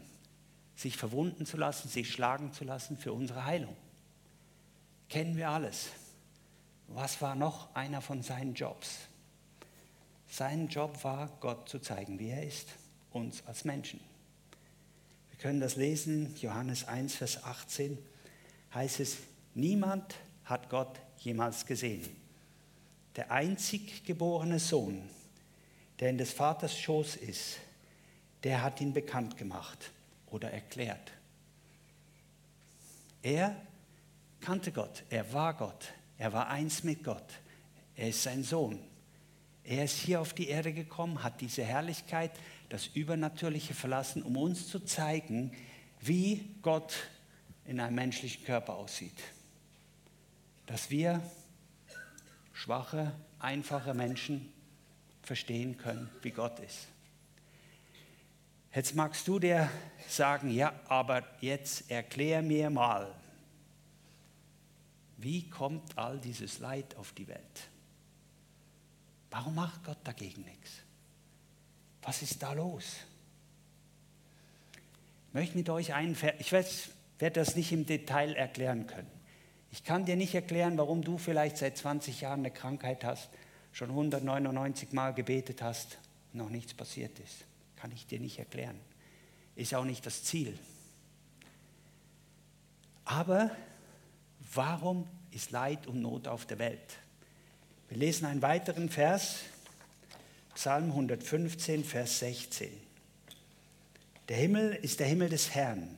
sich 0.83 0.97
verwunden 0.97 1.47
zu 1.47 1.57
lassen, 1.57 1.89
sich 1.89 2.11
schlagen 2.11 2.53
zu 2.53 2.65
lassen 2.65 2.99
für 2.99 3.13
unsere 3.13 3.45
Heilung. 3.45 3.77
Kennen 5.09 5.37
wir 5.37 5.49
alles. 5.49 5.91
Was 6.89 7.23
war 7.23 7.35
noch 7.35 7.75
einer 7.75 8.01
von 8.01 8.23
seinen 8.23 8.55
Jobs? 8.55 8.99
Sein 10.33 10.69
Job 10.69 11.05
war, 11.05 11.29
Gott 11.41 11.69
zu 11.69 11.79
zeigen, 11.79 12.19
wie 12.19 12.31
er 12.31 12.43
ist, 12.43 12.69
uns 13.11 13.47
als 13.47 13.67
Menschen. 13.67 14.01
Wir 15.29 15.39
können 15.39 15.61
das 15.61 15.77
lesen, 15.77 16.35
Johannes 16.41 16.89
1, 16.89 17.17
Vers 17.17 17.45
18 17.45 17.99
heißt 18.73 19.01
es, 19.01 19.19
niemand 19.53 20.15
hat 20.47 20.71
Gott 20.71 20.99
jemals 21.19 21.67
gesehen. 21.67 22.09
Der 23.15 23.31
einzig 23.31 24.05
geborene 24.07 24.59
Sohn, 24.59 25.03
der 26.01 26.09
in 26.09 26.17
des 26.17 26.33
Vaters 26.33 26.79
Schoß 26.79 27.17
ist, 27.17 27.59
der 28.43 28.63
hat 28.63 28.81
ihn 28.81 28.95
bekannt 28.95 29.37
gemacht 29.37 29.91
oder 30.31 30.51
erklärt. 30.51 31.13
Er 33.21 33.55
kannte 34.41 34.73
Gott, 34.73 35.05
er 35.11 35.31
war 35.35 35.53
Gott, 35.53 35.93
er 36.17 36.33
war 36.33 36.49
eins 36.49 36.85
mit 36.85 37.05
Gott, 37.05 37.35
er 37.95 38.09
ist 38.09 38.23
sein 38.23 38.43
Sohn. 38.43 38.92
Er 39.65 39.85
ist 39.85 39.99
hier 39.99 40.21
auf 40.21 40.35
die 40.35 40.49
Erde 40.49 40.73
gekommen, 40.73 41.23
hat 41.23 41.41
diese 41.41 41.63
Herrlichkeit, 41.63 42.33
das 42.69 42.89
Übernatürliche 42.89 43.75
verlassen, 43.75 44.23
um 44.23 44.37
uns 44.37 44.69
zu 44.69 44.81
zeigen, 44.81 45.53
wie 46.01 46.57
Gott 46.63 46.95
in 47.65 47.79
einem 47.79 47.95
menschlichen 47.95 48.45
Körper 48.45 48.75
aussieht. 48.75 49.23
Dass 50.67 50.91
wir 50.91 51.23
schwache, 52.53 53.13
einfache 53.39 53.95
Menschen 53.95 54.53
verstehen 55.23 55.77
können, 55.77 56.11
wie 56.23 56.31
Gott 56.31 56.59
ist. 56.61 56.89
Jetzt 58.75 58.95
magst 58.95 59.29
du 59.29 59.39
dir 59.39 59.71
sagen, 60.09 60.51
ja, 60.51 60.73
aber 60.89 61.23
jetzt 61.41 61.91
erklär 61.91 62.43
mir 62.43 62.71
mal, 62.71 63.15
wie 65.19 65.49
kommt 65.49 65.97
all 65.97 66.19
dieses 66.19 66.59
Leid 66.59 66.97
auf 66.97 67.13
die 67.13 67.29
Welt? 67.29 67.72
Warum 69.33 69.55
macht 69.55 69.83
Gott 69.83 69.99
dagegen 70.05 70.43
nichts? 70.43 70.71
Was 72.03 72.21
ist 72.21 72.43
da 72.43 72.53
los? 72.53 72.99
Ich 75.29 75.35
möchte 75.35 75.57
mit 75.57 75.71
euch 75.71 75.95
einen, 75.95 76.17
ich 76.39 76.53
werde 76.53 77.41
das 77.41 77.57
nicht 77.57 77.73
im 77.73 77.87
Detail 77.87 78.35
erklären 78.35 78.87
können. 78.87 79.11
Ich 79.71 79.85
kann 79.85 80.05
dir 80.05 80.17
nicht 80.17 80.35
erklären, 80.35 80.77
warum 80.77 81.03
du 81.03 81.17
vielleicht 81.17 81.57
seit 81.57 81.79
20 81.79 82.21
Jahren 82.21 82.41
eine 82.41 82.51
Krankheit 82.51 83.05
hast, 83.05 83.31
schon 83.73 83.89
199 83.89 84.93
Mal 84.93 85.15
gebetet 85.15 85.63
hast, 85.63 85.97
noch 86.35 86.51
nichts 86.51 86.75
passiert 86.75 87.19
ist. 87.19 87.47
Kann 87.77 87.91
ich 87.91 88.07
dir 88.07 88.21
nicht 88.21 88.39
erklären. 88.39 88.79
Ist 89.57 89.75
auch 89.75 89.87
nicht 89.87 90.05
das 90.05 90.25
Ziel. 90.25 90.59
Aber 93.07 93.51
warum 94.53 95.09
ist 95.31 95.53
Leid 95.53 95.87
und 95.87 96.03
Not 96.03 96.29
auf 96.29 96.45
der 96.45 96.59
Welt? 96.59 96.99
Wir 97.93 97.99
lesen 97.99 98.25
einen 98.25 98.41
weiteren 98.41 98.89
Vers, 98.89 99.41
Psalm 100.55 100.85
115, 100.85 101.85
Vers 101.85 102.21
16. 102.21 102.71
Der 104.31 104.39
Himmel 104.39 104.73
ist 104.77 104.99
der 104.99 105.07
Himmel 105.09 105.29
des 105.29 105.55
Herrn. 105.55 105.95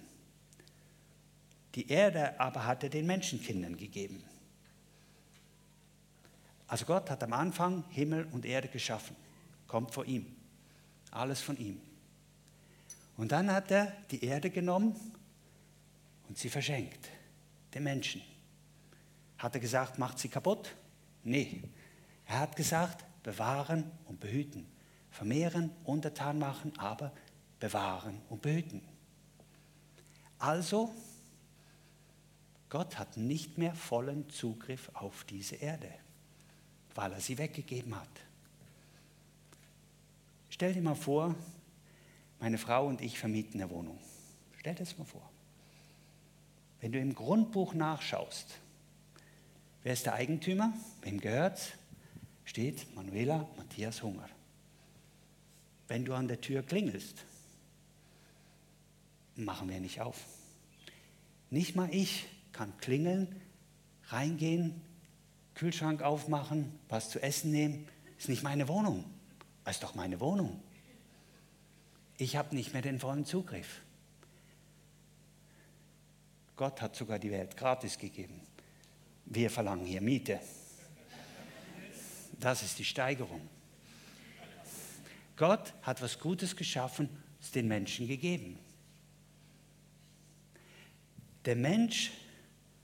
Die 1.77 1.89
Erde 1.89 2.41
aber 2.41 2.67
hat 2.67 2.83
er 2.83 2.89
den 2.89 3.07
Menschenkindern 3.07 3.77
gegeben. 3.77 4.25
Also 6.67 6.85
Gott 6.85 7.09
hat 7.11 7.23
am 7.23 7.33
Anfang 7.33 7.85
Himmel 7.91 8.27
und 8.33 8.45
Erde 8.45 8.67
geschaffen. 8.67 9.15
Kommt 9.69 9.95
vor 9.95 10.05
ihm. 10.05 10.27
Alles 11.13 11.43
von 11.43 11.57
ihm. 11.59 11.81
Und 13.17 13.31
dann 13.31 13.53
hat 13.53 13.71
er 13.71 13.93
die 14.11 14.25
Erde 14.25 14.51
genommen 14.51 14.97
und 16.29 16.39
sie 16.39 16.51
verschenkt, 16.51 17.09
den 17.73 17.85
Menschen. 17.85 18.21
Hat 19.39 19.55
er 19.55 19.61
gesagt, 19.61 19.97
macht 19.97 20.19
sie 20.19 20.29
kaputt? 20.29 20.75
Nee. 21.23 21.63
Er 22.26 22.40
hat 22.40 22.57
gesagt, 22.57 23.04
bewahren 23.23 23.90
und 24.07 24.21
behüten. 24.21 24.66
Vermehren, 25.11 25.71
untertan 25.85 26.38
machen, 26.38 26.73
aber 26.78 27.12
bewahren 27.61 28.21
und 28.28 28.43
behüten. 28.43 28.83
Also, 30.38 30.93
Gott 32.69 32.99
hat 32.99 33.16
nicht 33.16 33.57
mehr 33.57 33.75
vollen 33.75 34.28
Zugriff 34.28 34.90
auf 34.95 35.25
diese 35.25 35.57
Erde, 35.57 35.93
weil 36.95 37.12
er 37.12 37.21
sie 37.21 37.38
weggegeben 37.38 37.95
hat. 37.95 38.09
Stell 40.50 40.75
dir 40.75 40.83
mal 40.83 40.97
vor, 40.97 41.35
meine 42.40 42.59
Frau 42.59 42.87
und 42.87 43.00
ich 43.00 43.19
vermieten 43.19 43.61
eine 43.61 43.71
Wohnung. 43.71 43.99
Stell 44.59 44.75
dir 44.75 44.81
das 44.81 44.99
mal 44.99 45.04
vor. 45.04 45.31
Wenn 46.81 46.93
du 46.93 46.99
im 46.99 47.14
Grundbuch 47.14 47.75
nachschaust, 47.75 48.59
wer 49.83 49.93
ist 49.93 50.07
der 50.07 50.14
Eigentümer, 50.14 50.75
wem 51.02 51.21
gehört 51.21 51.59
es, 51.59 51.73
steht 52.45 52.95
Manuela 52.95 53.49
Matthias 53.57 54.03
Hunger. 54.03 54.29
Wenn 55.89 56.05
du 56.05 56.15
an 56.15 56.29
der 56.29 56.41
Tür 56.41 56.63
klingelst, 56.63 57.25
machen 59.37 59.69
wir 59.69 59.81
nicht 59.81 60.01
auf. 60.01 60.25
Nicht 61.51 61.77
mal 61.77 61.93
ich 61.95 62.27
kann 62.53 62.77
klingeln, 62.79 63.41
reingehen, 64.09 64.81
Kühlschrank 65.55 66.03
aufmachen, 66.03 66.79
was 66.89 67.11
zu 67.11 67.23
essen 67.23 67.51
nehmen. 67.51 67.89
Ist 68.19 68.29
nicht 68.29 68.43
meine 68.43 68.69
Wohnung. 68.69 69.05
Ist 69.69 69.83
doch 69.83 69.95
meine 69.95 70.21
Wohnung. 70.21 70.61
Ich 72.17 72.37
habe 72.37 72.55
nicht 72.55 72.73
mehr 72.73 72.83
den 72.83 72.99
vollen 72.99 73.25
Zugriff. 73.25 73.81
Gott 76.57 76.81
hat 76.81 76.95
sogar 76.95 77.19
die 77.19 77.31
Welt 77.31 77.57
gratis 77.57 77.99
gegeben. 77.99 78.41
Wir 79.25 79.51
verlangen 79.51 79.87
hier 79.87 80.01
Miete. 80.01 80.41
Das 82.41 82.62
ist 82.62 82.79
die 82.79 82.85
Steigerung. 82.85 83.49
Gott 85.37 85.75
hat 85.83 86.00
was 86.00 86.19
Gutes 86.19 86.57
geschaffen, 86.57 87.09
es 87.41 87.50
den 87.50 87.69
Menschen 87.69 88.07
gegeben. 88.07 88.59
Der 91.45 91.57
Mensch 91.57 92.12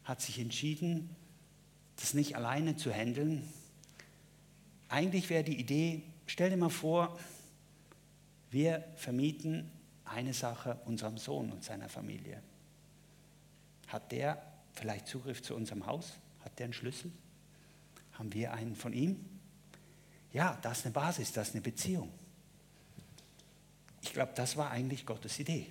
hat 0.04 0.20
sich 0.20 0.38
entschieden, 0.38 1.14
das 1.96 2.14
nicht 2.14 2.36
alleine 2.36 2.76
zu 2.76 2.92
handeln. 2.92 3.48
Eigentlich 4.88 5.30
wäre 5.30 5.44
die 5.44 5.58
Idee, 5.58 6.02
stell 6.26 6.50
dir 6.50 6.56
mal 6.56 6.68
vor, 6.68 7.18
wir 8.50 8.84
vermieten 8.96 9.70
eine 10.04 10.34
Sache 10.34 10.80
unserem 10.86 11.18
Sohn 11.18 11.52
und 11.52 11.62
seiner 11.62 11.88
Familie. 11.88 12.42
Hat 13.86 14.10
der 14.10 14.42
vielleicht 14.72 15.06
Zugriff 15.06 15.42
zu 15.42 15.54
unserem 15.54 15.86
Haus? 15.86 16.14
Hat 16.40 16.58
der 16.58 16.64
einen 16.64 16.72
Schlüssel? 16.72 17.12
Haben 18.14 18.32
wir 18.32 18.52
einen 18.52 18.74
von 18.74 18.92
ihm? 18.92 19.24
Ja, 20.32 20.58
das 20.62 20.78
ist 20.78 20.86
eine 20.86 20.92
Basis, 20.92 21.32
das 21.32 21.48
ist 21.48 21.54
eine 21.54 21.62
Beziehung. 21.62 22.10
Ich 24.02 24.12
glaube, 24.12 24.32
das 24.34 24.56
war 24.56 24.70
eigentlich 24.70 25.04
Gottes 25.04 25.38
Idee. 25.38 25.66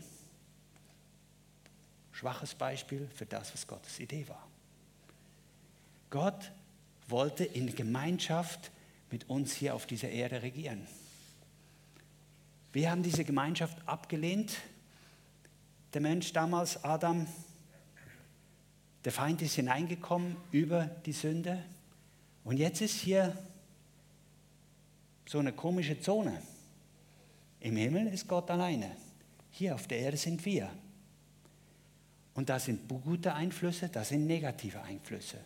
Schwaches 2.11 2.53
Beispiel 2.53 3.07
für 3.15 3.25
das, 3.25 3.53
was 3.53 3.65
Gottes 3.65 3.99
Idee 3.99 4.27
war. 4.27 4.45
Gott 6.09 6.51
wollte 7.07 7.45
in 7.45 7.73
Gemeinschaft 7.75 8.71
mit 9.11 9.29
uns 9.29 9.53
hier 9.53 9.73
auf 9.73 9.85
dieser 9.85 10.09
Erde 10.09 10.41
regieren. 10.41 10.85
Wir 12.71 12.91
haben 12.91 13.01
diese 13.01 13.23
Gemeinschaft 13.23 13.77
abgelehnt. 13.87 14.57
Der 15.93 16.01
Mensch 16.01 16.33
damals, 16.33 16.83
Adam, 16.83 17.25
der 19.05 19.11
Feind 19.11 19.41
ist 19.41 19.55
hineingekommen 19.55 20.35
über 20.51 20.85
die 21.05 21.13
Sünde. 21.13 21.63
Und 22.43 22.57
jetzt 22.57 22.81
ist 22.81 22.99
hier 22.99 23.35
so 25.29 25.38
eine 25.38 25.53
komische 25.53 26.01
Zone. 26.01 26.41
Im 27.59 27.75
Himmel 27.75 28.07
ist 28.07 28.27
Gott 28.27 28.50
alleine. 28.50 28.98
Hier 29.51 29.75
auf 29.75 29.86
der 29.86 30.00
Erde 30.00 30.17
sind 30.17 30.43
wir. 30.43 30.71
Und 32.33 32.50
da 32.50 32.57
sind 32.57 32.88
gute 32.88 33.36
Einflüsse, 33.36 33.89
da 33.89 34.03
sind 34.03 34.25
negative 34.25 34.81
Einflüsse, 34.81 35.38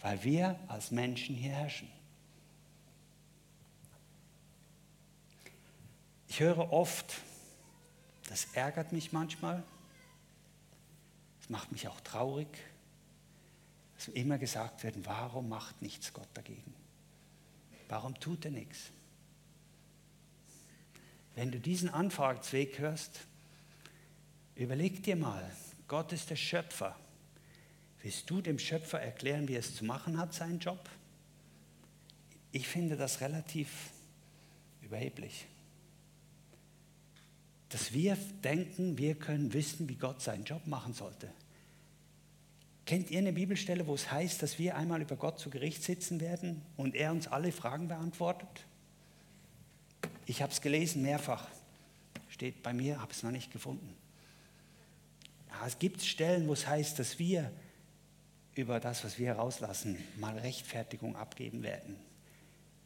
weil 0.00 0.22
wir 0.24 0.60
als 0.68 0.90
Menschen 0.90 1.34
hier 1.34 1.52
herrschen. 1.52 1.88
Ich 6.28 6.40
höre 6.40 6.70
oft, 6.70 7.22
das 8.28 8.44
ärgert 8.52 8.92
mich 8.92 9.10
manchmal, 9.10 9.62
es 11.40 11.48
macht 11.48 11.72
mich 11.72 11.88
auch 11.88 12.00
traurig, 12.02 12.48
dass 13.94 14.08
immer 14.08 14.36
gesagt 14.36 14.84
wird, 14.84 14.96
warum 15.06 15.48
macht 15.48 15.80
nichts 15.80 16.12
Gott 16.12 16.28
dagegen? 16.34 16.74
Warum 17.88 18.14
tut 18.20 18.44
er 18.44 18.50
nichts? 18.50 18.92
Wenn 21.34 21.50
du 21.50 21.60
diesen 21.60 21.88
Anfahrtsweg 21.88 22.78
hörst, 22.78 23.20
überleg 24.54 25.02
dir 25.02 25.16
mal, 25.16 25.50
Gott 25.88 26.12
ist 26.12 26.30
der 26.30 26.36
Schöpfer. 26.36 26.96
Willst 28.02 28.28
du 28.30 28.40
dem 28.40 28.58
Schöpfer 28.58 29.00
erklären, 29.00 29.48
wie 29.48 29.54
er 29.54 29.60
es 29.60 29.74
zu 29.76 29.84
machen 29.84 30.18
hat, 30.18 30.34
seinen 30.34 30.58
Job? 30.58 30.88
Ich 32.52 32.66
finde 32.66 32.96
das 32.96 33.20
relativ 33.20 33.68
überheblich 34.82 35.46
dass 37.70 37.92
wir 37.92 38.16
denken, 38.42 38.98
wir 38.98 39.14
können 39.14 39.52
wissen, 39.52 39.88
wie 39.88 39.94
Gott 39.94 40.20
seinen 40.20 40.44
Job 40.44 40.66
machen 40.66 40.92
sollte. 40.92 41.32
Kennt 42.84 43.10
ihr 43.10 43.18
eine 43.18 43.32
Bibelstelle, 43.32 43.86
wo 43.86 43.94
es 43.94 44.10
heißt, 44.10 44.42
dass 44.42 44.58
wir 44.58 44.76
einmal 44.76 45.00
über 45.00 45.14
Gott 45.14 45.38
zu 45.38 45.48
Gericht 45.50 45.84
sitzen 45.84 46.20
werden 46.20 46.62
und 46.76 46.96
er 46.96 47.12
uns 47.12 47.28
alle 47.28 47.52
Fragen 47.52 47.86
beantwortet? 47.86 48.66
Ich 50.30 50.42
habe 50.42 50.52
es 50.52 50.60
gelesen 50.60 51.02
mehrfach. 51.02 51.48
Steht 52.28 52.62
bei 52.62 52.72
mir, 52.72 53.00
habe 53.00 53.12
es 53.12 53.22
noch 53.22 53.30
nicht 53.30 53.50
gefunden. 53.50 53.96
Es 55.66 55.78
gibt 55.78 56.02
Stellen, 56.02 56.48
wo 56.48 56.52
es 56.52 56.66
heißt, 56.66 56.98
dass 56.98 57.18
wir 57.18 57.50
über 58.54 58.80
das, 58.80 59.04
was 59.04 59.18
wir 59.18 59.26
herauslassen, 59.26 59.98
mal 60.16 60.38
Rechtfertigung 60.38 61.16
abgeben 61.16 61.62
werden. 61.62 61.96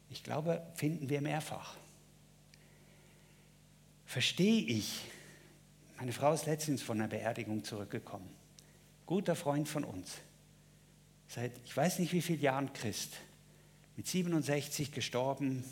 Ich 0.09 0.23
glaube, 0.23 0.61
finden 0.75 1.09
wir 1.09 1.21
mehrfach 1.21 1.75
verstehe 4.05 4.61
ich, 4.61 5.01
meine 5.97 6.13
Frau 6.13 6.33
ist 6.33 6.45
letztens 6.45 6.81
von 6.81 6.99
einer 6.99 7.09
Beerdigung 7.09 7.63
zurückgekommen, 7.63 8.29
guter 9.05 9.35
Freund 9.35 9.67
von 9.67 9.83
uns, 9.83 10.13
seit 11.27 11.51
ich 11.65 11.75
weiß 11.75 11.99
nicht 11.99 12.13
wie 12.13 12.21
vielen 12.21 12.41
Jahren 12.41 12.71
Christ, 12.71 13.17
mit 13.97 14.07
67 14.07 14.91
gestorben, 14.91 15.63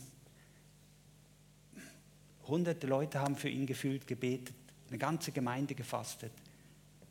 hunderte 2.47 2.88
Leute 2.88 3.19
haben 3.19 3.36
für 3.36 3.49
ihn 3.49 3.65
gefühlt 3.65 4.08
gebetet, 4.08 4.56
eine 4.89 4.97
ganze 4.97 5.32
Gemeinde 5.32 5.75
gefastet. 5.75 6.32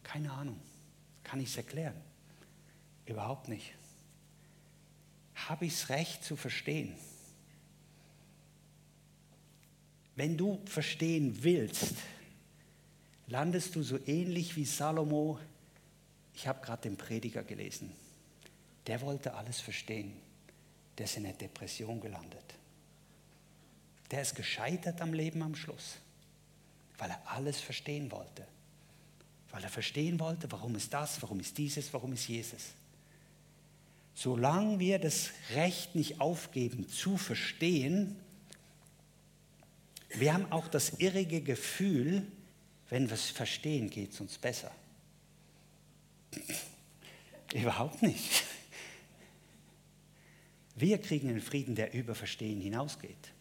Keine 0.03 0.31
Ahnung, 0.33 0.61
kann 1.25 1.41
ich 1.41 1.49
es 1.49 1.57
erklären? 1.57 2.01
Überhaupt 3.07 3.49
nicht. 3.49 3.75
Habe 5.35 5.67
ich 5.67 5.73
es 5.73 5.89
recht 5.89 6.25
zu 6.25 6.37
verstehen? 6.37 6.95
Wenn 10.15 10.37
du 10.37 10.61
verstehen 10.67 11.43
willst, 11.43 11.95
landest 13.27 13.75
du 13.75 13.83
so 13.83 13.99
ähnlich 14.07 14.57
wie 14.57 14.65
Salomo. 14.65 15.39
Ich 16.35 16.47
habe 16.47 16.65
gerade 16.65 16.83
den 16.83 16.97
Prediger 16.97 17.43
gelesen. 17.43 17.91
Der 18.87 19.01
wollte 19.01 19.35
alles 19.35 19.61
verstehen. 19.61 20.13
Der 20.99 21.07
ist 21.07 21.17
in 21.17 21.25
der 21.25 21.33
Depression 21.33 22.01
gelandet. 22.01 22.55
Der 24.13 24.23
ist 24.23 24.35
gescheitert 24.35 25.01
am 25.01 25.15
Leben 25.15 25.43
am 25.43 25.55
Schluss, 25.55 25.97
weil 26.99 27.11
er 27.11 27.21
alles 27.25 27.59
verstehen 27.61 28.11
wollte. 28.13 28.47
Weil 29.51 29.65
er 29.65 29.71
verstehen 29.71 30.21
wollte, 30.21 30.53
warum 30.53 30.75
ist 30.75 30.93
das, 30.93 31.21
warum 31.23 31.41
ist 31.41 31.57
dieses, 31.57 31.93
warum 31.95 32.13
ist 32.13 32.29
Jesus. 32.29 32.63
Solange 34.15 34.79
wir 34.79 34.99
das 34.99 35.31
Recht 35.55 35.95
nicht 35.95 36.21
aufgeben 36.21 36.89
zu 36.89 37.17
verstehen, 37.17 38.17
wir 40.11 40.35
haben 40.35 40.53
auch 40.53 40.69
das 40.69 41.01
irrige 41.01 41.41
Gefühl, 41.41 42.27
wenn 42.91 43.09
wir 43.09 43.15
es 43.15 43.31
verstehen, 43.31 43.89
geht 43.89 44.13
es 44.13 44.21
uns 44.21 44.37
besser. 44.37 44.71
Überhaupt 47.55 48.03
nicht. 48.03 48.45
Wir 50.77 50.99
kriegen 50.99 51.31
einen 51.31 51.41
Frieden, 51.41 51.75
der 51.75 51.95
über 51.95 52.15
Verstehen 52.15 52.61
hinausgeht. 52.61 53.33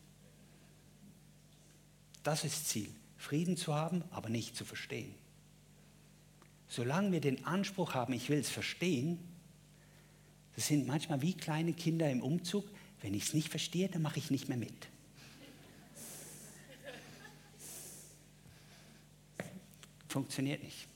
Das 2.24 2.44
ist 2.44 2.68
Ziel, 2.68 2.94
Frieden 3.18 3.58
zu 3.58 3.74
haben, 3.74 4.04
aber 4.12 4.30
nicht 4.30 4.56
zu 4.56 4.66
verstehen. 4.66 5.14
Solange 6.68 7.12
wir 7.12 7.22
den 7.22 7.46
Anspruch 7.46 7.94
haben, 7.94 8.14
ich 8.14 8.30
will 8.30 8.40
es 8.40 8.50
verstehen, 8.50 9.20
das 10.56 10.68
sind 10.68 10.88
manchmal 10.88 11.22
wie 11.22 11.34
kleine 11.34 11.74
Kinder 11.74 12.10
im 12.10 12.22
Umzug, 12.22 12.66
wenn 13.02 13.14
ich 13.14 13.24
es 13.24 13.34
nicht 13.34 13.50
verstehe, 13.50 13.90
dann 13.90 14.02
mache 14.02 14.20
ich 14.20 14.32
nicht 14.32 14.48
mehr 14.48 14.58
mit. 14.58 14.88
Funktioniert 20.08 20.62
nicht. 20.64 20.88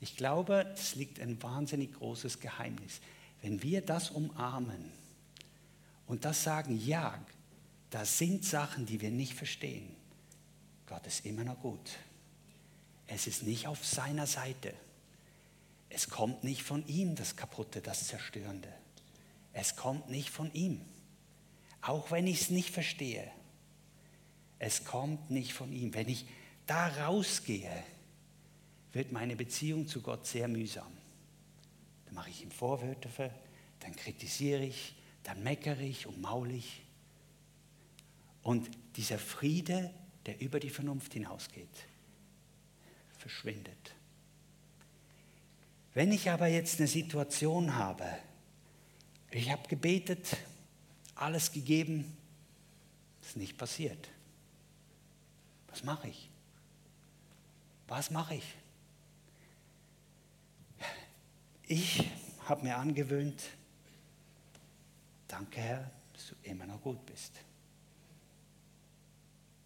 Ich 0.00 0.16
glaube, 0.16 0.66
es 0.74 0.94
liegt 0.94 1.20
ein 1.20 1.40
wahnsinnig 1.42 1.92
großes 1.94 2.40
Geheimnis. 2.40 3.00
Wenn 3.42 3.62
wir 3.62 3.80
das 3.80 4.10
umarmen 4.10 4.90
und 6.06 6.24
das 6.24 6.42
sagen, 6.42 6.80
ja, 6.84 7.18
das 7.90 8.18
sind 8.18 8.44
Sachen, 8.44 8.86
die 8.86 9.00
wir 9.00 9.10
nicht 9.10 9.34
verstehen, 9.34 9.94
Gott 10.86 11.06
ist 11.06 11.24
immer 11.26 11.44
noch 11.44 11.60
gut. 11.60 11.90
Es 13.06 13.26
ist 13.26 13.42
nicht 13.42 13.66
auf 13.66 13.84
seiner 13.84 14.26
Seite. 14.26 14.74
Es 15.88 16.08
kommt 16.08 16.44
nicht 16.44 16.62
von 16.62 16.86
ihm, 16.86 17.16
das 17.16 17.36
Kaputte, 17.36 17.80
das 17.80 18.06
Zerstörende. 18.06 18.72
Es 19.52 19.76
kommt 19.76 20.08
nicht 20.08 20.30
von 20.30 20.52
ihm. 20.52 20.80
Auch 21.80 22.10
wenn 22.10 22.26
ich 22.26 22.42
es 22.42 22.50
nicht 22.50 22.70
verstehe. 22.70 23.30
Es 24.58 24.84
kommt 24.84 25.30
nicht 25.30 25.52
von 25.52 25.72
ihm. 25.72 25.94
Wenn 25.94 26.08
ich 26.08 26.26
da 26.66 26.88
rausgehe, 27.06 27.82
wird 28.92 29.12
meine 29.12 29.34
Beziehung 29.34 29.86
zu 29.86 30.02
Gott 30.02 30.26
sehr 30.26 30.46
mühsam. 30.46 30.92
Dann 32.06 32.14
mache 32.14 32.30
ich 32.30 32.42
ihm 32.42 32.50
Vorwürfe, 32.50 33.30
dann 33.80 33.94
kritisiere 33.96 34.64
ich, 34.64 34.94
dann 35.22 35.42
meckere 35.42 35.80
ich 35.80 36.06
und 36.06 36.20
maule 36.20 36.52
ich. 36.52 36.82
Und 38.42 38.70
dieser 38.96 39.18
Friede, 39.18 39.92
der 40.26 40.40
über 40.40 40.60
die 40.60 40.70
Vernunft 40.70 41.12
hinausgeht, 41.12 41.86
verschwindet. 43.18 43.94
Wenn 45.92 46.12
ich 46.12 46.30
aber 46.30 46.46
jetzt 46.46 46.78
eine 46.78 46.88
Situation 46.88 47.74
habe, 47.74 48.06
ich 49.30 49.50
habe 49.50 49.68
gebetet, 49.68 50.36
alles 51.14 51.52
gegeben, 51.52 52.16
ist 53.20 53.36
nicht 53.36 53.58
passiert. 53.58 54.08
Was 55.68 55.84
mache 55.84 56.08
ich? 56.08 56.30
Was 57.88 58.10
mache 58.10 58.36
ich? 58.36 58.54
Ich 61.66 62.08
habe 62.46 62.64
mir 62.64 62.76
angewöhnt, 62.76 63.42
danke 65.28 65.60
Herr, 65.60 65.90
dass 66.12 66.28
du 66.28 66.34
immer 66.42 66.66
noch 66.66 66.80
gut 66.80 67.04
bist. 67.06 67.32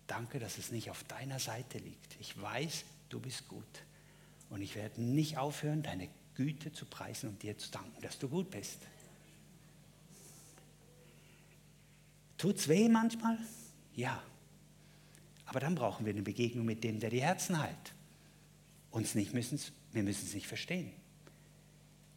Danke, 0.06 0.38
dass 0.38 0.58
es 0.58 0.70
nicht 0.70 0.90
auf 0.90 1.04
deiner 1.04 1.38
Seite 1.38 1.78
liegt. 1.78 2.16
Ich 2.20 2.40
weiß, 2.40 2.84
du 3.08 3.20
bist 3.20 3.48
gut. 3.48 3.64
Und 4.50 4.60
ich 4.60 4.74
werde 4.74 5.00
nicht 5.00 5.38
aufhören, 5.38 5.82
deine 5.82 6.08
Güte 6.34 6.72
zu 6.72 6.84
preisen 6.84 7.30
und 7.30 7.42
dir 7.42 7.56
zu 7.56 7.70
danken, 7.70 8.00
dass 8.02 8.18
du 8.18 8.28
gut 8.28 8.50
bist. 8.50 8.78
Tut 12.36 12.56
es 12.56 12.68
weh 12.68 12.88
manchmal? 12.88 13.38
Ja. 13.94 14.22
Aber 15.46 15.60
dann 15.60 15.74
brauchen 15.74 16.04
wir 16.04 16.12
eine 16.12 16.22
Begegnung 16.22 16.66
mit 16.66 16.84
dem, 16.84 17.00
der 17.00 17.10
die 17.10 17.22
Herzen 17.22 17.58
heilt. 17.58 17.94
Uns 18.90 19.14
nicht 19.14 19.32
müssen's, 19.32 19.72
wir 19.92 20.02
müssen 20.02 20.26
es 20.26 20.34
nicht 20.34 20.46
verstehen. 20.46 20.92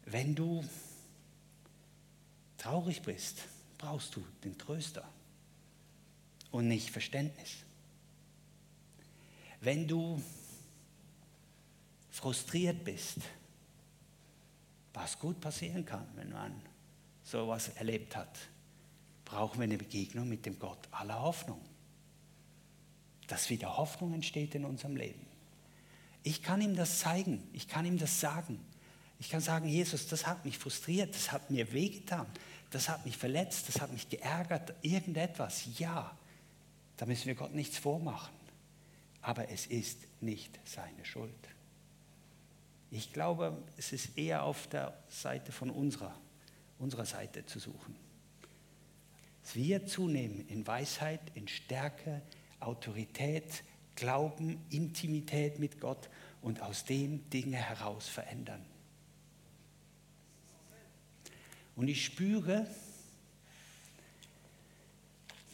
Wenn 0.04 0.34
du 0.34 0.64
traurig 2.56 3.02
bist, 3.02 3.42
brauchst 3.78 4.16
du 4.16 4.24
den 4.44 4.56
Tröster 4.58 5.08
und 6.50 6.68
nicht 6.68 6.90
Verständnis. 6.90 7.64
Wenn 9.60 9.86
du 9.88 10.22
frustriert 12.10 12.84
bist, 12.84 13.18
was 14.92 15.18
gut 15.18 15.40
passieren 15.40 15.84
kann, 15.84 16.06
wenn 16.16 16.30
man 16.30 16.60
sowas 17.22 17.68
erlebt 17.70 18.16
hat, 18.16 18.38
brauchen 19.24 19.58
wir 19.58 19.64
eine 19.64 19.78
Begegnung 19.78 20.28
mit 20.28 20.46
dem 20.46 20.58
Gott 20.58 20.88
aller 20.90 21.20
Hoffnung. 21.20 21.60
Dass 23.26 23.50
wieder 23.50 23.76
Hoffnung 23.76 24.14
entsteht 24.14 24.54
in 24.54 24.64
unserem 24.64 24.96
Leben. 24.96 25.26
Ich 26.22 26.42
kann 26.42 26.60
ihm 26.60 26.74
das 26.74 27.00
zeigen, 27.00 27.46
ich 27.52 27.68
kann 27.68 27.84
ihm 27.84 27.98
das 27.98 28.20
sagen. 28.20 28.58
Ich 29.20 29.28
kann 29.28 29.40
sagen, 29.40 29.68
Jesus, 29.68 30.06
das 30.06 30.26
hat 30.26 30.44
mich 30.44 30.58
frustriert, 30.58 31.14
das 31.14 31.32
hat 31.32 31.50
mir 31.50 31.72
wehgetan, 31.72 32.26
das 32.70 32.88
hat 32.88 33.04
mich 33.04 33.16
verletzt, 33.16 33.68
das 33.68 33.80
hat 33.80 33.92
mich 33.92 34.08
geärgert, 34.08 34.74
irgendetwas. 34.82 35.78
Ja, 35.78 36.16
da 36.96 37.06
müssen 37.06 37.26
wir 37.26 37.34
Gott 37.34 37.54
nichts 37.54 37.78
vormachen. 37.78 38.37
Aber 39.22 39.48
es 39.50 39.66
ist 39.66 39.98
nicht 40.20 40.58
seine 40.64 41.04
Schuld. 41.04 41.48
Ich 42.90 43.12
glaube, 43.12 43.62
es 43.76 43.92
ist 43.92 44.16
eher 44.16 44.44
auf 44.44 44.66
der 44.68 44.96
Seite 45.08 45.52
von 45.52 45.70
unserer, 45.70 46.18
unserer 46.78 47.04
Seite 47.04 47.44
zu 47.44 47.58
suchen. 47.58 47.94
Dass 49.42 49.54
wir 49.54 49.86
zunehmen 49.86 50.46
in 50.48 50.66
Weisheit, 50.66 51.20
in 51.34 51.48
Stärke, 51.48 52.22
Autorität, 52.60 53.64
Glauben, 53.94 54.64
Intimität 54.70 55.58
mit 55.58 55.80
Gott 55.80 56.08
und 56.40 56.62
aus 56.62 56.84
dem 56.84 57.28
Dinge 57.30 57.56
heraus 57.56 58.08
verändern. 58.08 58.64
Und 61.74 61.88
ich 61.88 62.04
spüre, 62.04 62.66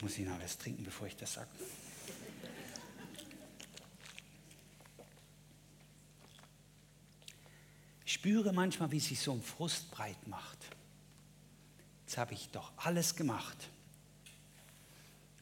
muss 0.01 0.19
ich 0.19 0.27
noch 0.27 0.41
was 0.41 0.59
trinken, 0.59 0.85
bevor 0.85 1.07
ich 1.07 1.17
das 1.17 1.35
sage. 1.35 1.49
Spüre 8.15 8.53
manchmal, 8.53 8.91
wie 8.93 9.01
sich 9.01 9.21
so 9.21 9.33
ein 9.33 9.43
Frust 9.43 9.91
breit 9.91 10.29
macht. 10.29 10.59
Jetzt 12.07 12.17
habe 12.17 12.33
ich 12.35 12.49
doch 12.51 12.73
alles 12.77 13.17
gemacht. 13.17 13.71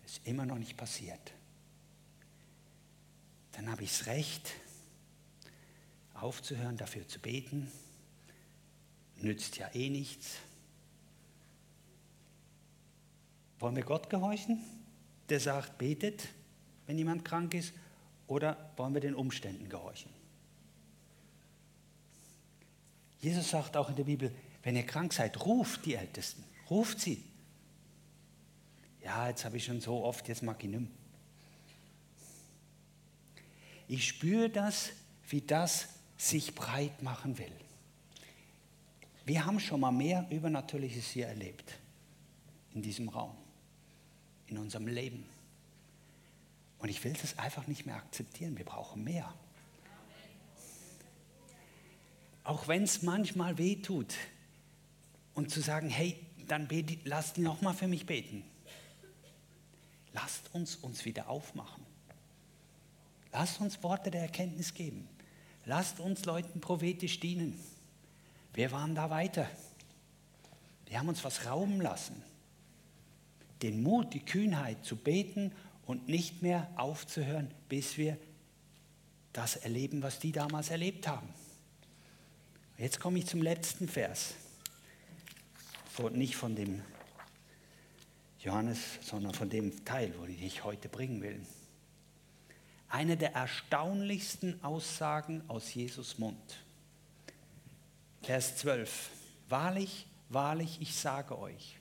Ist 0.06 0.26
immer 0.26 0.46
noch 0.46 0.58
nicht 0.58 0.76
passiert. 0.76 1.32
Dann 3.52 3.70
habe 3.70 3.84
ich 3.84 3.90
das 3.90 4.06
Recht, 4.06 4.52
aufzuhören, 6.14 6.76
dafür 6.76 7.06
zu 7.06 7.18
beten. 7.18 7.70
Nützt 9.16 9.58
ja 9.58 9.68
eh 9.74 9.90
nichts. 9.90 10.36
Wollen 13.58 13.76
wir 13.76 13.84
Gott 13.84 14.08
gehorchen, 14.08 14.60
der 15.28 15.40
sagt, 15.40 15.78
betet, 15.78 16.26
wenn 16.86 16.96
jemand 16.98 17.24
krank 17.24 17.54
ist, 17.54 17.74
oder 18.26 18.72
wollen 18.76 18.94
wir 18.94 19.00
den 19.00 19.14
Umständen 19.14 19.68
gehorchen? 19.68 20.21
Jesus 23.22 23.50
sagt 23.50 23.76
auch 23.76 23.88
in 23.88 23.96
der 23.96 24.04
Bibel, 24.04 24.34
wenn 24.64 24.76
ihr 24.76 24.84
krank 24.84 25.12
seid, 25.12 25.46
ruft 25.46 25.86
die 25.86 25.94
Ältesten, 25.94 26.44
ruft 26.68 27.00
sie. 27.00 27.24
Ja, 29.02 29.28
jetzt 29.28 29.44
habe 29.44 29.56
ich 29.56 29.64
schon 29.64 29.80
so 29.80 30.04
oft, 30.04 30.28
jetzt 30.28 30.42
mag 30.42 30.62
ich 30.62 30.70
nicht 30.70 30.80
mehr. 30.80 30.90
Ich 33.88 34.08
spüre 34.08 34.50
das, 34.50 34.90
wie 35.28 35.40
das 35.40 35.88
sich 36.16 36.54
breit 36.54 37.02
machen 37.02 37.38
will. 37.38 37.52
Wir 39.24 39.44
haben 39.44 39.60
schon 39.60 39.80
mal 39.80 39.92
mehr 39.92 40.26
Übernatürliches 40.30 41.06
hier 41.06 41.28
erlebt, 41.28 41.78
in 42.74 42.82
diesem 42.82 43.08
Raum, 43.08 43.36
in 44.48 44.58
unserem 44.58 44.88
Leben. 44.88 45.24
Und 46.78 46.88
ich 46.88 47.02
will 47.04 47.12
das 47.12 47.38
einfach 47.38 47.68
nicht 47.68 47.86
mehr 47.86 47.96
akzeptieren. 47.96 48.56
Wir 48.56 48.64
brauchen 48.64 49.04
mehr. 49.04 49.32
Auch 52.52 52.68
wenn 52.68 52.82
es 52.82 53.00
manchmal 53.00 53.56
weh 53.56 53.76
tut. 53.76 54.14
Und 55.32 55.50
zu 55.50 55.62
sagen, 55.62 55.88
hey, 55.88 56.18
dann 56.48 56.68
bete, 56.68 56.98
lasst 57.04 57.38
die 57.38 57.40
nochmal 57.40 57.72
für 57.72 57.88
mich 57.88 58.04
beten. 58.04 58.44
Lasst 60.12 60.54
uns 60.54 60.76
uns 60.76 61.06
wieder 61.06 61.30
aufmachen. 61.30 61.82
Lasst 63.32 63.58
uns 63.62 63.82
Worte 63.82 64.10
der 64.10 64.20
Erkenntnis 64.20 64.74
geben. 64.74 65.08
Lasst 65.64 65.98
uns 65.98 66.26
Leuten 66.26 66.60
prophetisch 66.60 67.20
dienen. 67.20 67.58
Wir 68.52 68.70
waren 68.70 68.94
da 68.94 69.08
weiter. 69.08 69.48
Wir 70.84 70.98
haben 70.98 71.08
uns 71.08 71.24
was 71.24 71.46
rauben 71.46 71.80
lassen. 71.80 72.22
Den 73.62 73.82
Mut, 73.82 74.12
die 74.12 74.26
Kühnheit 74.26 74.84
zu 74.84 74.96
beten 74.96 75.52
und 75.86 76.06
nicht 76.06 76.42
mehr 76.42 76.70
aufzuhören, 76.76 77.50
bis 77.70 77.96
wir 77.96 78.18
das 79.32 79.56
erleben, 79.56 80.02
was 80.02 80.18
die 80.18 80.32
damals 80.32 80.68
erlebt 80.68 81.08
haben. 81.08 81.32
Jetzt 82.82 82.98
komme 82.98 83.20
ich 83.20 83.26
zum 83.26 83.40
letzten 83.40 83.86
Vers. 83.86 84.34
Nicht 86.10 86.34
von 86.34 86.56
dem 86.56 86.82
Johannes, 88.40 88.80
sondern 89.02 89.32
von 89.34 89.48
dem 89.48 89.84
Teil, 89.84 90.12
wo 90.18 90.24
ich 90.24 90.64
heute 90.64 90.88
bringen 90.88 91.22
will. 91.22 91.46
Eine 92.88 93.16
der 93.16 93.34
erstaunlichsten 93.34 94.64
Aussagen 94.64 95.44
aus 95.46 95.72
Jesus 95.72 96.18
Mund. 96.18 96.64
Vers 98.20 98.56
12. 98.56 99.10
Wahrlich, 99.48 100.08
wahrlich, 100.28 100.80
ich 100.80 100.96
sage 100.96 101.38
euch, 101.38 101.78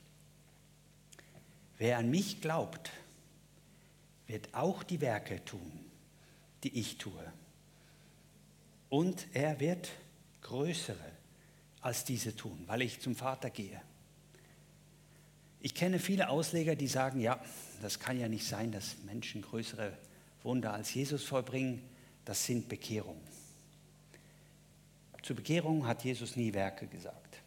wer 1.80 1.98
an 1.98 2.12
mich 2.12 2.42
glaubt, 2.42 2.92
wird 4.28 4.54
auch 4.54 4.84
die 4.84 5.02
Werke 5.02 5.44
tun, 5.46 5.84
die 6.64 6.80
ich 6.80 7.00
tue. 7.00 7.34
Und 8.90 9.26
er 9.34 9.60
wird 9.60 9.90
größere 10.42 10.98
als 11.82 12.04
diese 12.04 12.36
tun, 12.36 12.64
weil 12.68 12.82
ich 12.82 13.00
zum 13.00 13.16
Vater 13.16 13.50
gehe. 13.50 13.82
Ich 15.62 15.76
kenne 15.76 16.00
viele 16.00 16.30
Ausleger, 16.30 16.76
die 16.76 16.88
sagen, 16.88 17.20
ja, 17.20 17.40
das 17.82 18.00
kann 18.00 18.20
ja 18.20 18.28
nicht 18.28 18.46
sein, 18.46 18.72
dass 18.72 18.98
Menschen 19.06 19.42
größere 19.42 19.96
Wunder 20.44 20.74
als 20.74 20.94
Jesus 20.94 21.24
vollbringen. 21.24 21.82
Das 22.26 22.46
sind 22.46 22.68
Bekehrungen. 22.68 23.22
Zur 25.22 25.36
Bekehrung 25.36 25.86
hat 25.86 26.04
Jesus 26.04 26.36
nie 26.36 26.54
Werke 26.54 26.88
gesagt. 26.88 27.38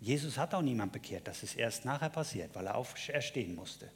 Jesus 0.00 0.38
hat 0.38 0.54
auch 0.54 0.62
niemand 0.62 0.92
bekehrt, 0.92 1.26
das 1.26 1.42
ist 1.42 1.56
erst 1.56 1.84
nachher 1.84 2.10
passiert, 2.10 2.54
weil 2.54 2.66
er 2.66 2.76
auferstehen 2.76 3.54
musste. 3.54 3.90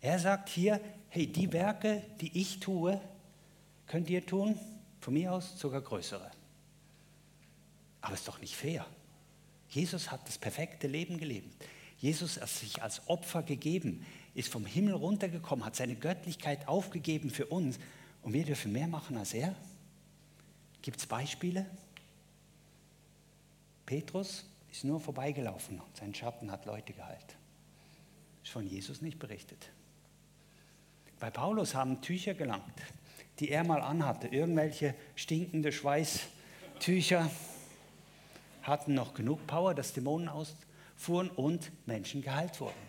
Er 0.00 0.18
sagt 0.18 0.50
hier, 0.50 0.80
hey, 1.08 1.26
die 1.26 1.50
Werke, 1.52 2.04
die 2.20 2.38
ich 2.38 2.60
tue, 2.60 3.00
könnt 3.88 4.08
ihr 4.10 4.24
tun, 4.24 4.58
von 5.00 5.14
mir 5.14 5.32
aus 5.32 5.58
sogar 5.58 5.80
größere. 5.80 6.30
Aber 8.00 8.14
es 8.14 8.20
ist 8.20 8.28
doch 8.28 8.40
nicht 8.40 8.54
fair. 8.54 8.86
Jesus 9.70 10.10
hat 10.10 10.26
das 10.28 10.38
perfekte 10.38 10.86
Leben 10.86 11.18
gelebt. 11.18 11.64
Jesus 11.98 12.40
hat 12.40 12.48
sich 12.48 12.80
als 12.82 13.08
Opfer 13.08 13.42
gegeben, 13.42 14.06
ist 14.34 14.52
vom 14.52 14.64
Himmel 14.64 14.94
runtergekommen, 14.94 15.64
hat 15.64 15.74
seine 15.74 15.96
Göttlichkeit 15.96 16.68
aufgegeben 16.68 17.30
für 17.30 17.46
uns 17.46 17.78
und 18.22 18.32
wir 18.32 18.44
dürfen 18.44 18.72
mehr 18.72 18.86
machen 18.86 19.16
als 19.16 19.34
er. 19.34 19.54
Gibt 20.80 20.98
es 20.98 21.06
Beispiele? 21.06 21.66
Petrus 23.84 24.44
ist 24.70 24.84
nur 24.84 25.00
vorbeigelaufen 25.00 25.80
und 25.80 25.96
sein 25.96 26.14
Schatten 26.14 26.52
hat 26.52 26.66
Leute 26.66 26.92
geheilt. 26.92 27.36
Ist 28.44 28.52
von 28.52 28.66
Jesus 28.66 29.02
nicht 29.02 29.18
berichtet. 29.18 29.70
Bei 31.20 31.30
Paulus 31.30 31.74
haben 31.74 32.00
Tücher 32.00 32.34
gelangt 32.34 32.74
die 33.38 33.50
er 33.50 33.64
mal 33.64 33.80
anhatte. 33.80 34.28
Irgendwelche 34.28 34.94
stinkende 35.14 35.72
Schweißtücher 35.72 37.30
hatten 38.62 38.94
noch 38.94 39.14
genug 39.14 39.46
Power, 39.46 39.74
dass 39.74 39.92
Dämonen 39.92 40.28
ausfuhren 40.28 41.30
und 41.30 41.70
Menschen 41.86 42.22
geheilt 42.22 42.60
wurden. 42.60 42.88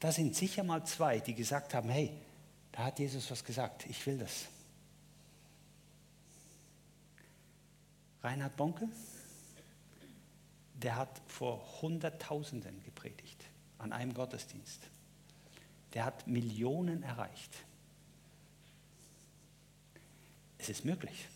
Da 0.00 0.12
sind 0.12 0.34
sicher 0.34 0.64
mal 0.64 0.84
zwei, 0.84 1.20
die 1.20 1.34
gesagt 1.34 1.74
haben, 1.74 1.88
hey, 1.88 2.12
da 2.72 2.84
hat 2.84 2.98
Jesus 2.98 3.30
was 3.30 3.44
gesagt, 3.44 3.86
ich 3.86 4.04
will 4.06 4.18
das. 4.18 4.46
Reinhard 8.22 8.56
Bonke, 8.56 8.88
der 10.74 10.96
hat 10.96 11.20
vor 11.26 11.82
Hunderttausenden 11.82 12.82
gepredigt 12.84 13.44
an 13.78 13.92
einem 13.92 14.14
Gottesdienst. 14.14 14.91
Der 15.94 16.04
hat 16.04 16.26
Millionen 16.26 17.02
erreicht. 17.02 17.50
Es 20.58 20.68
ist 20.68 20.84
möglich. 20.84 21.28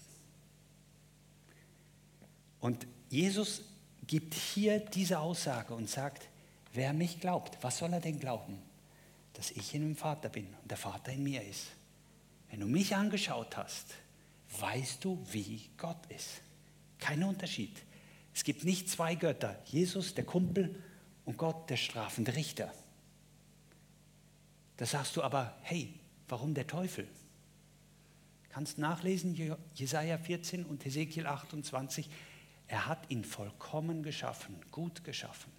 Und 2.61 2.87
Jesus 3.11 3.63
gibt 4.07 4.35
hier 4.35 4.81
diese 4.81 5.19
Aussage 5.19 5.75
und 5.75 5.91
sagt, 5.91 6.29
wer 6.73 6.93
mich 6.93 7.21
glaubt, 7.21 7.59
was 7.63 7.79
soll 7.79 7.93
er 7.93 8.01
denn 8.01 8.19
glauben? 8.19 8.59
Dass 9.35 9.51
ich 9.51 9.75
in 9.75 9.83
dem 9.83 9.97
Vater 9.97 10.29
bin 10.29 10.47
und 10.63 10.71
der 10.71 10.79
Vater 10.79 11.13
in 11.13 11.23
mir 11.23 11.43
ist. 11.43 11.67
Wenn 12.51 12.61
du 12.61 12.67
mich 12.67 12.95
angeschaut 12.95 13.57
hast, 13.57 13.95
weißt 14.61 15.05
du, 15.05 15.25
wie 15.31 15.69
Gott 15.77 16.07
ist. 16.09 16.41
Kein 16.99 17.23
Unterschied. 17.25 17.77
Es 18.35 18.45
gibt 18.45 18.65
nicht 18.65 18.89
zwei 18.89 19.15
Götter, 19.15 19.59
Jesus, 19.67 20.15
der 20.15 20.25
Kumpel, 20.25 20.83
und 21.25 21.37
Gott, 21.37 21.69
der 21.69 21.77
strafende 21.77 22.37
Richter. 22.37 22.73
Da 24.77 24.87
sagst 24.87 25.17
du 25.17 25.23
aber, 25.23 25.57
hey, 25.63 25.93
warum 26.29 26.55
der 26.55 26.67
Teufel? 26.67 27.09
Kannst 28.51 28.79
nachlesen, 28.79 29.37
Jesaja 29.75 30.19
14 30.19 30.65
und 30.65 30.85
Ezekiel 30.85 31.27
28. 31.27 32.09
Er 32.69 32.87
hat 32.87 33.11
ihn 33.11 33.25
vollkommen 33.25 34.03
geschaffen, 34.03 34.57
gut 34.71 35.05
geschaffen. 35.05 35.53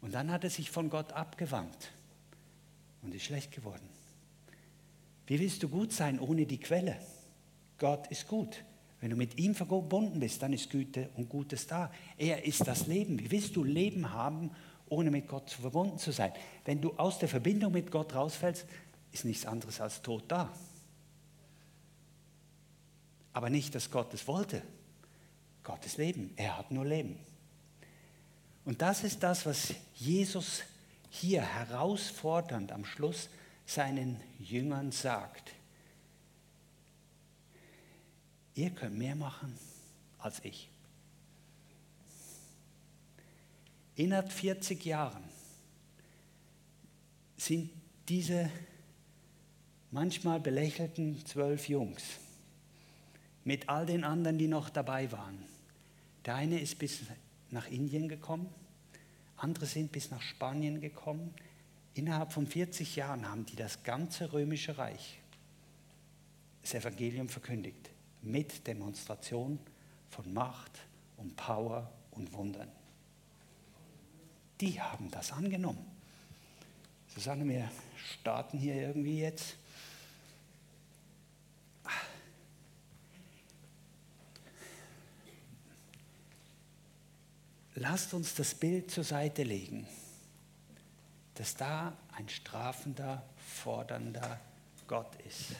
Und 0.00 0.14
dann 0.14 0.30
hat 0.30 0.44
er 0.44 0.50
sich 0.50 0.70
von 0.70 0.90
Gott 0.90 1.12
abgewandt 1.12 1.92
und 3.02 3.14
ist 3.14 3.24
schlecht 3.24 3.52
geworden. 3.52 3.88
Wie 5.26 5.38
willst 5.38 5.62
du 5.62 5.68
gut 5.68 5.92
sein 5.92 6.18
ohne 6.18 6.46
die 6.46 6.58
Quelle? 6.58 6.98
Gott 7.78 8.06
ist 8.08 8.26
gut. 8.26 8.64
Wenn 9.00 9.10
du 9.10 9.16
mit 9.16 9.38
ihm 9.38 9.54
verbunden 9.54 10.18
bist, 10.18 10.42
dann 10.42 10.52
ist 10.52 10.70
Güte 10.70 11.10
und 11.14 11.28
Gutes 11.28 11.66
da. 11.66 11.92
Er 12.16 12.44
ist 12.44 12.66
das 12.66 12.86
Leben. 12.86 13.18
Wie 13.20 13.30
willst 13.30 13.54
du 13.54 13.62
Leben 13.62 14.12
haben, 14.12 14.50
ohne 14.90 15.10
mit 15.10 15.28
Gott 15.28 15.50
verbunden 15.50 15.98
zu 15.98 16.12
sein? 16.12 16.32
Wenn 16.64 16.80
du 16.80 16.94
aus 16.96 17.18
der 17.18 17.28
Verbindung 17.28 17.72
mit 17.72 17.90
Gott 17.90 18.14
rausfällst, 18.14 18.66
ist 19.12 19.24
nichts 19.24 19.46
anderes 19.46 19.80
als 19.80 20.02
Tod 20.02 20.24
da. 20.28 20.52
Aber 23.32 23.50
nicht, 23.50 23.74
dass 23.74 23.90
Gott 23.90 24.12
es 24.14 24.26
wollte. 24.26 24.62
Gottes 25.62 25.96
Leben. 25.96 26.32
Er 26.36 26.58
hat 26.58 26.70
nur 26.70 26.84
Leben. 26.84 27.18
Und 28.64 28.82
das 28.82 29.04
ist 29.04 29.22
das, 29.22 29.46
was 29.46 29.74
Jesus 29.94 30.62
hier 31.10 31.42
herausfordernd 31.42 32.72
am 32.72 32.84
Schluss 32.84 33.28
seinen 33.64 34.20
Jüngern 34.38 34.92
sagt. 34.92 35.52
Ihr 38.54 38.70
könnt 38.70 38.98
mehr 38.98 39.14
machen 39.14 39.56
als 40.18 40.44
ich. 40.44 40.68
Innerhalb 43.98 44.30
40 44.30 44.84
Jahren 44.84 45.24
sind 47.36 47.68
diese 48.08 48.48
manchmal 49.90 50.38
belächelten 50.38 51.26
zwölf 51.26 51.68
Jungs 51.68 52.04
mit 53.42 53.68
all 53.68 53.86
den 53.86 54.04
anderen, 54.04 54.38
die 54.38 54.46
noch 54.46 54.70
dabei 54.70 55.10
waren. 55.10 55.42
Der 56.24 56.36
eine 56.36 56.60
ist 56.60 56.78
bis 56.78 57.00
nach 57.50 57.68
Indien 57.72 58.08
gekommen, 58.08 58.48
andere 59.36 59.66
sind 59.66 59.90
bis 59.90 60.12
nach 60.12 60.22
Spanien 60.22 60.80
gekommen. 60.80 61.34
Innerhalb 61.94 62.32
von 62.32 62.46
40 62.46 62.94
Jahren 62.94 63.28
haben 63.28 63.46
die 63.46 63.56
das 63.56 63.82
ganze 63.82 64.32
römische 64.32 64.78
Reich, 64.78 65.18
das 66.62 66.74
Evangelium 66.74 67.28
verkündigt 67.28 67.90
mit 68.22 68.64
Demonstration 68.64 69.58
von 70.08 70.32
Macht 70.32 70.78
und 71.16 71.34
Power 71.34 71.92
und 72.12 72.32
Wundern. 72.32 72.77
Die 74.60 74.80
haben 74.80 75.10
das 75.10 75.32
angenommen. 75.32 75.84
Susanne, 77.14 77.48
wir 77.48 77.70
starten 78.20 78.58
hier 78.58 78.74
irgendwie 78.74 79.20
jetzt. 79.20 79.56
Lasst 87.76 88.12
uns 88.12 88.34
das 88.34 88.54
Bild 88.54 88.90
zur 88.90 89.04
Seite 89.04 89.44
legen, 89.44 89.86
dass 91.34 91.54
da 91.54 91.96
ein 92.16 92.28
strafender, 92.28 93.22
fordernder 93.36 94.40
Gott 94.88 95.14
ist. 95.28 95.50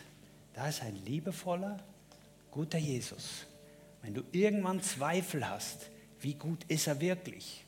Da 0.54 0.68
ist 0.68 0.82
ein 0.82 0.96
liebevoller, 1.04 1.78
guter 2.50 2.78
Jesus, 2.78 3.46
wenn 4.02 4.14
du 4.14 4.24
irgendwann 4.32 4.82
Zweifel 4.82 5.48
hast, 5.48 5.90
wie 6.20 6.34
gut 6.34 6.64
ist 6.64 6.88
er 6.88 7.00
wirklich, 7.00 7.64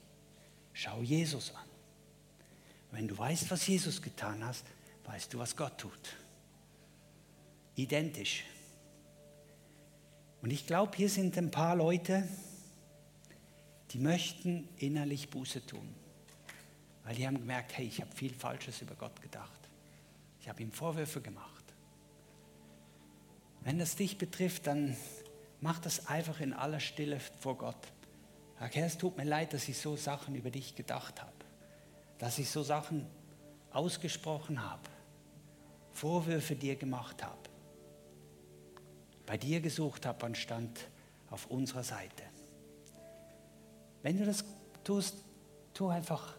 schau 0.72 1.02
Jesus 1.02 1.54
an. 1.54 1.68
Wenn 2.90 3.08
du 3.08 3.16
weißt, 3.16 3.50
was 3.50 3.66
Jesus 3.66 4.02
getan 4.02 4.44
hat, 4.44 4.56
weißt 5.04 5.32
du, 5.32 5.38
was 5.38 5.56
Gott 5.56 5.78
tut. 5.78 6.16
Identisch. 7.76 8.44
Und 10.42 10.50
ich 10.50 10.66
glaube, 10.66 10.96
hier 10.96 11.08
sind 11.08 11.36
ein 11.36 11.50
paar 11.50 11.76
Leute, 11.76 12.26
die 13.90 13.98
möchten 13.98 14.68
innerlich 14.78 15.30
Buße 15.30 15.64
tun. 15.66 15.94
Weil 17.04 17.14
die 17.14 17.26
haben 17.26 17.38
gemerkt, 17.38 17.76
hey, 17.76 17.86
ich 17.86 18.00
habe 18.00 18.14
viel 18.14 18.32
Falsches 18.32 18.82
über 18.82 18.94
Gott 18.94 19.20
gedacht. 19.20 19.60
Ich 20.40 20.48
habe 20.48 20.62
ihm 20.62 20.72
Vorwürfe 20.72 21.20
gemacht. 21.20 21.64
Wenn 23.62 23.78
das 23.78 23.96
dich 23.96 24.16
betrifft, 24.16 24.66
dann 24.66 24.96
mach 25.60 25.78
das 25.78 26.06
einfach 26.06 26.40
in 26.40 26.52
aller 26.52 26.80
Stille 26.80 27.20
vor 27.20 27.58
Gott. 27.58 27.92
Sag, 28.60 28.76
Herr, 28.76 28.86
es 28.86 28.98
tut 28.98 29.16
mir 29.16 29.24
leid, 29.24 29.54
dass 29.54 29.66
ich 29.70 29.78
so 29.78 29.96
Sachen 29.96 30.34
über 30.34 30.50
dich 30.50 30.76
gedacht 30.76 31.22
habe, 31.22 31.32
dass 32.18 32.38
ich 32.38 32.50
so 32.50 32.62
Sachen 32.62 33.06
ausgesprochen 33.70 34.62
habe, 34.62 34.82
Vorwürfe 35.92 36.54
dir 36.54 36.76
gemacht 36.76 37.24
habe, 37.24 37.38
bei 39.24 39.38
dir 39.38 39.62
gesucht 39.62 40.04
habe 40.04 40.26
anstatt 40.26 40.90
auf 41.30 41.46
unserer 41.46 41.82
Seite. 41.82 42.22
Wenn 44.02 44.18
du 44.18 44.26
das 44.26 44.44
tust, 44.84 45.16
tu 45.72 45.88
einfach, 45.88 46.36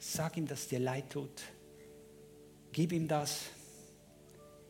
sag 0.00 0.36
ihm, 0.36 0.48
dass 0.48 0.62
es 0.62 0.68
dir 0.68 0.80
leid 0.80 1.10
tut, 1.10 1.42
gib 2.72 2.90
ihm 2.90 3.06
das, 3.06 3.42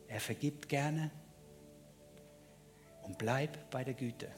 er 0.08 0.20
vergibt 0.20 0.68
gerne. 0.68 1.10
Und 3.02 3.16
bleib 3.16 3.70
bei 3.70 3.82
der 3.82 3.94
Güte. 3.94 4.28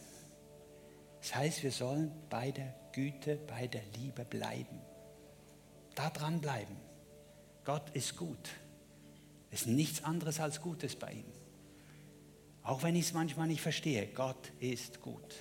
Das 1.29 1.37
heißt, 1.37 1.62
wir 1.62 1.73
sollen 1.73 2.11
bei 2.31 2.51
der 2.53 2.75
Güte, 2.93 3.37
bei 3.37 3.67
der 3.67 3.83
Liebe 3.99 4.25
bleiben. 4.25 4.81
Da 5.95 6.09
dran 6.09 6.41
bleiben. 6.41 6.75
Gott 7.64 7.91
ist 7.91 8.17
gut. 8.17 8.49
Es 9.51 9.62
ist 9.62 9.67
nichts 9.67 10.03
anderes 10.03 10.41
als 10.41 10.62
Gutes 10.62 10.97
bei 10.97 11.12
ihm. 11.12 11.31
Auch 12.62 12.83
wenn 12.83 12.97
ich 12.97 13.09
es 13.09 13.12
manchmal 13.12 13.47
nicht 13.47 13.61
verstehe, 13.61 14.07
Gott 14.07 14.53
ist 14.59 15.03
gut. 15.03 15.35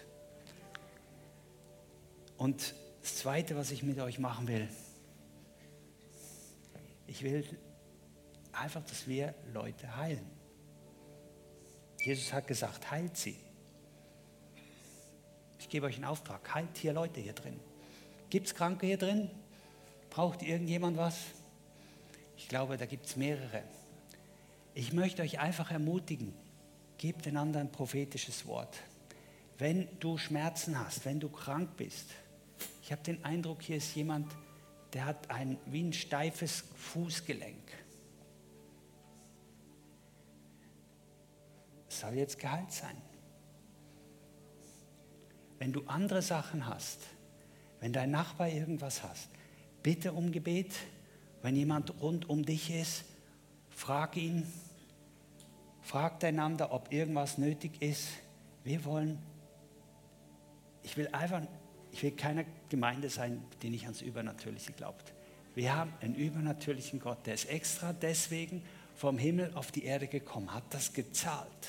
Und 2.35 2.75
das 3.01 3.19
Zweite, 3.19 3.55
was 3.55 3.71
ich 3.71 3.81
mit 3.81 3.97
euch 4.01 4.19
machen 4.19 4.49
will, 4.49 4.67
ich 7.07 7.23
will 7.23 7.45
einfach, 8.51 8.83
dass 8.83 9.07
wir 9.07 9.33
Leute 9.53 9.95
heilen. 9.95 10.29
Jesus 12.03 12.33
hat 12.33 12.45
gesagt, 12.45 12.91
heilt 12.91 13.15
sie. 13.15 13.46
Ich 15.59 15.69
gebe 15.69 15.85
euch 15.85 15.95
einen 15.95 16.05
Auftrag, 16.05 16.53
heilt 16.53 16.77
hier 16.77 16.93
Leute 16.93 17.19
hier 17.19 17.33
drin. 17.33 17.59
Gibt 18.29 18.47
es 18.47 18.55
Kranke 18.55 18.85
hier 18.85 18.97
drin? 18.97 19.29
Braucht 20.09 20.41
irgendjemand 20.43 20.97
was? 20.97 21.17
Ich 22.37 22.47
glaube, 22.47 22.77
da 22.77 22.85
gibt 22.85 23.05
es 23.05 23.15
mehrere. 23.15 23.63
Ich 24.73 24.93
möchte 24.93 25.21
euch 25.21 25.39
einfach 25.39 25.71
ermutigen, 25.71 26.33
gebt 26.97 27.27
einander 27.27 27.59
ein 27.59 27.71
prophetisches 27.71 28.45
Wort. 28.45 28.77
Wenn 29.57 29.87
du 29.99 30.17
Schmerzen 30.17 30.77
hast, 30.79 31.05
wenn 31.05 31.19
du 31.19 31.29
krank 31.29 31.77
bist, 31.77 32.11
ich 32.83 32.91
habe 32.91 33.01
den 33.01 33.23
Eindruck, 33.25 33.63
hier 33.63 33.77
ist 33.77 33.95
jemand, 33.95 34.31
der 34.93 35.05
hat 35.05 35.29
ein 35.31 35.57
wie 35.65 35.83
ein 35.83 35.93
steifes 35.93 36.63
Fußgelenk. 36.75 37.67
soll 41.99 42.13
jetzt 42.13 42.39
Gehalt 42.39 42.71
sein. 42.71 42.95
Wenn 45.59 45.73
du 45.73 45.83
andere 45.87 46.21
Sachen 46.21 46.67
hast, 46.67 46.99
wenn 47.79 47.93
dein 47.93 48.11
Nachbar 48.11 48.49
irgendwas 48.49 49.03
hast, 49.03 49.29
bitte 49.83 50.13
um 50.13 50.31
Gebet. 50.31 50.73
Wenn 51.41 51.55
jemand 51.55 52.01
rund 52.01 52.29
um 52.29 52.43
dich 52.43 52.71
ist, 52.71 53.05
frag 53.69 54.17
ihn, 54.17 54.45
fragt 55.81 56.23
einander, 56.23 56.73
ob 56.73 56.91
irgendwas 56.91 57.37
nötig 57.37 57.81
ist. 57.81 58.09
Wir 58.63 58.83
wollen, 58.85 59.19
ich 60.83 60.97
will 60.97 61.07
einfach, 61.11 61.43
ich 61.91 62.03
will 62.03 62.11
keine 62.11 62.45
Gemeinde 62.69 63.09
sein, 63.09 63.43
die 63.61 63.69
nicht 63.69 63.83
ans 63.83 64.01
Übernatürliche 64.01 64.73
glaubt. 64.73 65.13
Wir 65.55 65.75
haben 65.75 65.93
einen 66.01 66.15
übernatürlichen 66.15 66.99
Gott, 66.99 67.25
der 67.25 67.35
ist 67.35 67.45
extra 67.45 67.93
deswegen 67.93 68.63
vom 68.95 69.17
Himmel 69.17 69.51
auf 69.53 69.71
die 69.71 69.85
Erde 69.85 70.07
gekommen, 70.07 70.53
hat 70.53 70.65
das 70.71 70.91
gezahlt. 70.91 71.67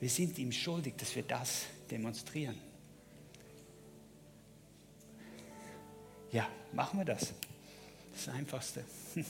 Wir 0.00 0.10
sind 0.10 0.38
ihm 0.38 0.52
schuldig, 0.52 0.94
dass 0.96 1.16
wir 1.16 1.22
das 1.22 1.64
demonstrieren. 1.90 2.56
Ja, 6.34 6.48
machen 6.72 6.98
wir 6.98 7.04
das. 7.04 7.20
Das 7.20 7.28
ist 8.18 8.26
das 8.26 8.34
Einfachste. 8.34 8.84